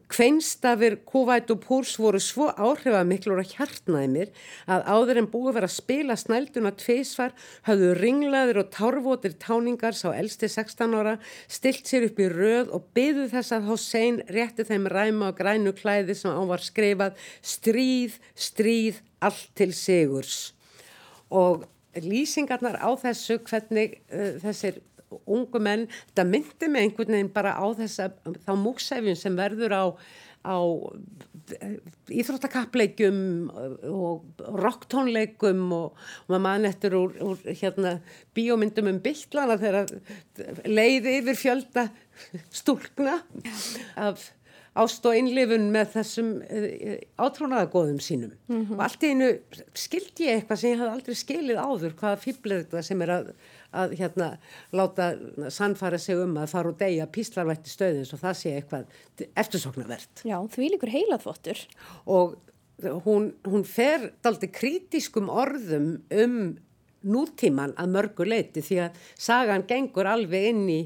[0.08, 4.30] kveinstafir kúvæt og púrs voru svo áhrifamiklur og hjartnæmir
[4.64, 7.34] að áður en búið verið að spila snælduna tvísvar
[7.68, 11.18] hafðu ringlaður og tárvotir táningar sá elsti 16 ára
[11.52, 15.74] stilt sér upp í röð og byðu þess að Hossein rétti þeim ræma og grænu
[15.76, 20.54] klæði sem á var skrifað stríð, stríð, allt til sigurs.
[21.28, 21.68] Og
[22.00, 24.80] lýsingarnar á þessu hvernig uh, þessir
[25.26, 28.10] ungu menn, þetta myndi mig einhvern veginn bara á þessa,
[28.46, 29.84] þá múksefjun sem verður á,
[30.46, 30.56] á
[32.10, 33.18] íþróttakappleikum
[33.90, 35.94] og rocktónleikum og,
[36.26, 37.96] og maður mann eftir úr, úr hérna
[38.36, 39.94] bíómyndum um bygglana þegar
[40.68, 41.88] leiði yfir fjölda
[42.54, 43.20] stúlkna
[43.98, 44.30] af
[44.78, 48.34] ást og innlifun með þessum uh, átrúnaðagóðum sínum.
[48.76, 49.30] Og allt í einu
[49.74, 53.32] skildi ég eitthvað sem ég hafði aldrei skilið áður hvaða fýblið þetta sem er að,
[53.82, 54.28] að hérna
[54.76, 55.08] láta
[55.50, 60.38] sannfæra sig um að fara og deyja píslarvætti stöðins og það sé eitthvað eftirsoknavert Já,
[60.54, 61.66] því líkur heilaþvottur.
[62.06, 62.38] og
[63.04, 66.36] hún, hún fer daldi krítiskum orðum um
[67.02, 70.80] nútíman að mörgu leiti því að sagan gengur alveg inn í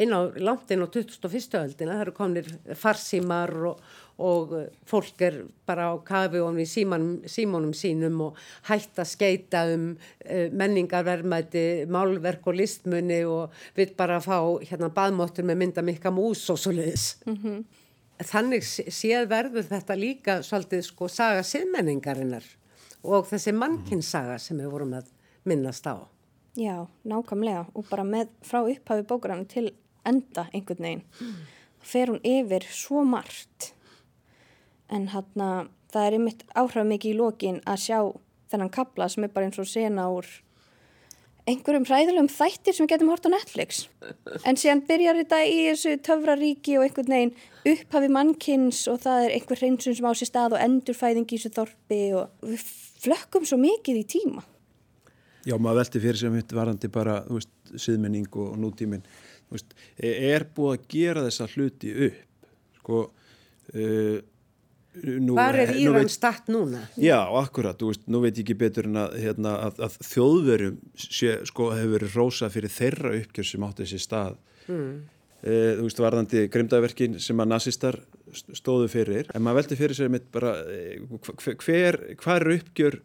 [0.00, 1.56] inn á langt inn á 2001.
[1.60, 2.48] öldina, það eru komnir
[2.78, 3.82] farsímar og,
[4.22, 8.38] og uh, fólk er bara á kafi og símanum, símónum sínum og
[8.70, 14.38] hægt að skeita um uh, menningarverðmæti, málverk og listmunni og við bara fá
[14.70, 17.16] hérna baðmóttur með mynda mikka mús og svo leiðis.
[17.26, 17.62] Mm -hmm.
[18.20, 22.44] Þannig séð verður þetta líka svolítið sko saga siðmenningarinnar
[23.02, 25.06] og þessi mannkinnsaga sem við vorum að
[25.48, 26.06] minnast á.
[26.58, 29.70] Já, nákvæmlega og bara með frá upphafi bókurann til
[30.06, 31.36] enda einhvern veginn mm.
[31.80, 33.72] fer hún yfir svo margt
[34.90, 37.98] en hann að það er einmitt áhrif mikið í lókin að sjá
[38.50, 40.28] þennan kabla sem er bara eins og sena úr
[41.48, 43.84] einhverjum hræðilegum þættir sem við getum hort á Netflix
[44.44, 47.34] en síðan byrjar þetta í þessu töfraríki og einhvern veginn
[47.72, 51.54] upphafi mannkins og það er einhver hreinsun sem á sér stað og endurfæðing í þessu
[51.56, 52.64] þorpi og við
[53.06, 54.44] flökkum svo mikið í tíma
[55.50, 59.06] Já, maður velti fyrir sem hitt varandi bara, veist, siðmenning og nútíminn
[59.50, 64.18] veist, er búið að gera þessa hluti upp sko uh,
[64.90, 66.80] Nú, Var er Íran statt núna?
[66.98, 71.36] Já, akkurat, veist, nú veit ég ekki betur en að, hérna, að, að þjóðverum sé,
[71.46, 74.34] sko, hefur verið rosa fyrir þeirra uppgjör sem átti þessi stað
[74.66, 74.88] mm.
[75.44, 78.00] e, þú veist, varðandi grimdaverkin sem að nazistar
[78.34, 80.56] stóðu fyrir en maður veldi fyrir sig mitt bara
[81.38, 82.98] hver, hver er uppgjör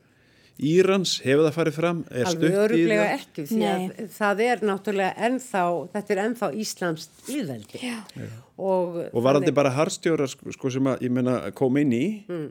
[0.55, 2.01] Írans, hefur það farið fram?
[2.15, 4.09] Alveg öruglega ekki því að Nei.
[4.15, 5.63] það er náttúrulega ennþá,
[5.95, 7.81] þetta er ennþá Íslams líðveldi.
[8.55, 12.45] Og, og varandi bara harstjóra sko, sko sem að, ég menna, kom inn í, mm.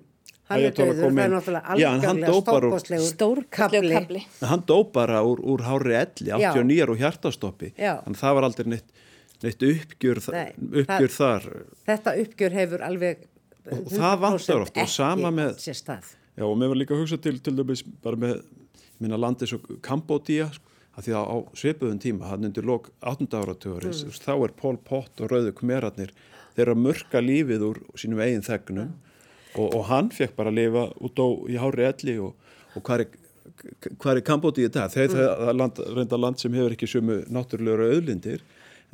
[0.50, 4.24] hann er döður, það er náttúrulega algjörlega stórkostlegur stórkabli.
[4.50, 9.06] Hann dó bara úr, úr hári elli, 89 og hjartastoppi, þannig það var aldrei neitt,
[9.46, 10.50] neitt uppgjör, Nei,
[10.82, 11.64] uppgjör það, þar.
[11.88, 13.24] Þetta uppgjör hefur alveg,
[13.64, 15.56] og það vantar oft og sama með...
[15.64, 18.42] Sér stað Já og mér var líka að hugsa til til dæmis bara með
[19.02, 23.28] minna landi svo Kambodíja sko, að því að á sveipuðun tíma hann undir lok 18.
[23.34, 24.14] áratugurins mm.
[24.24, 26.14] þá er Pól Pott og Rauður Kmerarnir
[26.54, 29.12] þeirra mörka lífið úr sínum eigin þegnum mm.
[29.58, 32.34] og, og hann fekk bara að lifa út á í hári elli og,
[32.74, 33.20] og hvað er
[34.00, 34.88] hvað er Kambodíja þetta?
[34.94, 35.22] Þeir mm.
[35.44, 38.44] það land, reynda land sem hefur ekki sumu náttúrulegur auðlindir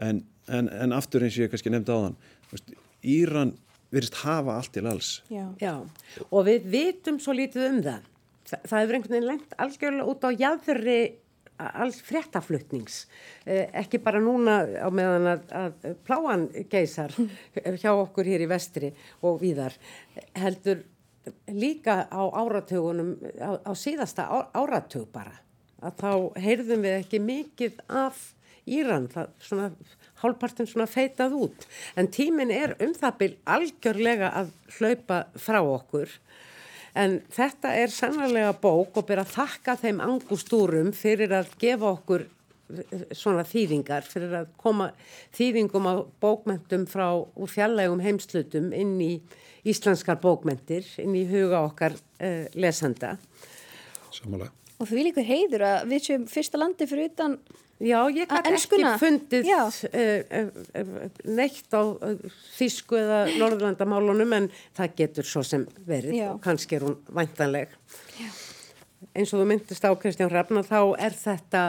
[0.01, 3.55] en, en, en aftur eins og ég kannski nefndi á þann Íran
[3.95, 5.11] verist hafa allt til alls.
[5.32, 5.47] Já.
[5.61, 5.74] Já,
[6.28, 8.07] og við vitum svo lítið um það.
[8.51, 11.01] Það, það hefur einhvern veginn lengt algjörlega út á jæðurri
[11.61, 13.03] alls fréttaflutnings.
[13.45, 17.14] Eh, ekki bara núna á meðan að, að pláan geysar
[17.82, 18.93] hjá okkur hér í vestri
[19.26, 19.76] og víðar.
[20.38, 20.84] Heldur
[21.53, 24.26] líka á áratögunum, á, á síðasta
[24.57, 25.36] áratög bara.
[25.80, 28.20] Að þá heyrðum við ekki mikið af
[28.71, 29.71] Íran, það svona
[30.21, 31.68] hálfpartin svona feitað út.
[31.99, 36.12] En tímin er um það byl algjörlega að hlaupa frá okkur.
[36.99, 42.25] En þetta er sannlega bók og byrja að þakka þeim angustúrum fyrir að gefa okkur
[42.27, 44.91] eh, svona þýðingar, fyrir að koma
[45.39, 49.12] þýðingum á bókmentum frá úr fjallegum heimslutum inn í
[49.71, 53.18] íslenskar bókmentir, inn í huga okkar uh, lesanda.
[54.09, 54.55] Samanlega.
[54.81, 57.37] Og því líkur heiður að við séum fyrsta landi fyrir utan
[57.81, 60.51] Já, ég gæti ekki fundið uh,
[61.24, 61.83] neitt á
[62.59, 66.26] þísku eða norðlandamálunum en það getur svo sem verið Já.
[66.35, 67.72] og kannski er hún væntanleg.
[68.20, 68.28] Já.
[69.16, 71.62] Eins og þú myndist á Kristján Hrafna þá er þetta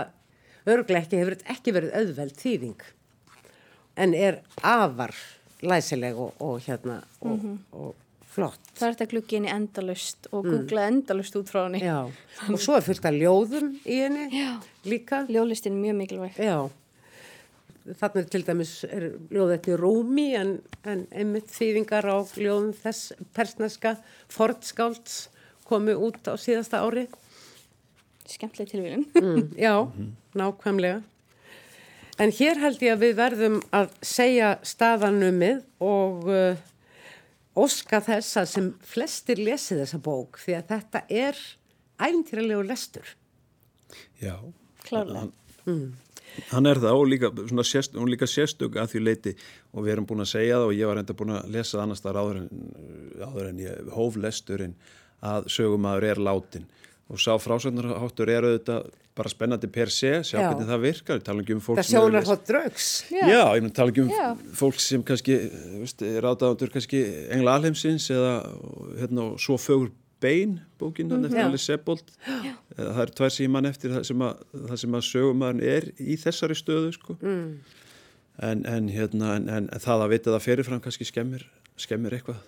[0.67, 2.83] örglega ekki, hefur ekki verið auðveld þýðing
[4.03, 5.15] en er afar
[5.63, 7.57] læsileg og, og hérna og, mm -hmm.
[7.71, 7.95] og
[8.31, 8.59] flott.
[8.77, 10.51] Það er þetta glukkin í endalust og mm.
[10.51, 11.81] googla endalust út frá henni.
[11.83, 11.97] Já,
[12.47, 14.51] og svo er fullt af ljóðum í henni Já.
[14.87, 15.25] líka.
[15.31, 16.39] Ljóðlistin er mjög mikilvægt.
[16.39, 16.57] Já,
[17.99, 20.55] þannig til dæmis er ljóð þetta í Rúmi en,
[20.87, 23.95] en einmitt þýðingar á ljóðum þess persneska
[24.31, 25.25] Fordskálds
[25.67, 27.07] komu út á síðasta ári.
[28.31, 29.07] Skemmtileg tilvíðin.
[29.17, 29.75] Mm, já,
[30.39, 31.01] nákvæmlega.
[32.21, 36.59] En hér held ég að við verðum að segja staðanumið og uh,
[37.57, 41.41] óska þess að sem flestir lesi þessa bók því að þetta er
[42.01, 43.15] æfintýralegu lestur.
[44.21, 44.37] Já.
[44.85, 45.25] Klárlega.
[45.25, 45.33] Hann,
[45.65, 46.37] mm.
[46.53, 47.31] hann er það og líka,
[47.67, 49.35] sérst, líka sérstök að því leiti
[49.71, 52.03] og við erum búin að segja það og ég var enda búin að lesa annars
[52.03, 52.49] þar áður en,
[53.21, 54.77] áður en ég hóf lesturinn
[55.21, 56.69] að sögumæður er látin
[57.11, 60.45] og sá frásögnarháttur er auðvitað bara spennandi per se, sjá Já.
[60.47, 63.71] hvernig það virkar við talum ekki um fólk það sjónar hótt draugs Já, Já ég
[63.75, 64.27] tala ekki um Já.
[64.61, 65.37] fólk sem kannski
[66.23, 67.01] rátaðandur kannski
[67.35, 68.37] engla alheimsins eða
[69.01, 69.91] hérna, svo fögur
[70.21, 71.27] bein bókinn mm.
[71.27, 72.15] eftir allir Sebold
[72.77, 76.57] það er tvær síman eftir það sem að, það sem að sögumæðin er í þessari
[76.59, 77.51] stöðu sko mm.
[78.47, 82.39] en, en, hérna, en, en það að vita það fyrirfram kannski skemmir, skemmir eitthvað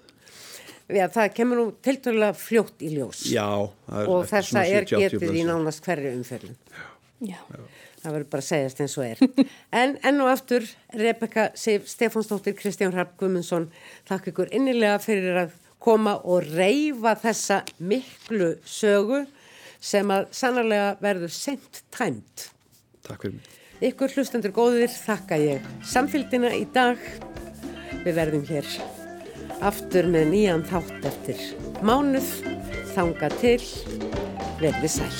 [0.91, 3.45] Já, það kemur nú tilturlega fljótt í ljós Já,
[4.03, 6.57] og þetta er getið í nánast hverju umferðin.
[6.73, 6.83] Já.
[7.23, 7.39] Já.
[8.03, 9.45] Það verður bara að segjast eins og er.
[9.81, 10.65] En enn og aftur,
[10.99, 13.69] Rebecca Sif, Stefánsdóttir, Kristján Rapp Gumundsson,
[14.09, 15.53] þakk ykkur innilega fyrir að
[15.83, 19.23] koma og reyfa þessa miklu sögu
[19.83, 22.49] sem að sannarlega verður sent tæmt.
[23.07, 23.53] Takk fyrir mig.
[23.83, 26.99] Ykkur hlustendur góðir, þakka ég samfélgina í dag.
[28.03, 28.67] Við verðum hér
[29.63, 31.43] aftur með nýjan þátt eftir
[31.85, 32.27] mánuð,
[32.93, 33.61] þanga til,
[34.59, 35.13] verði sæl.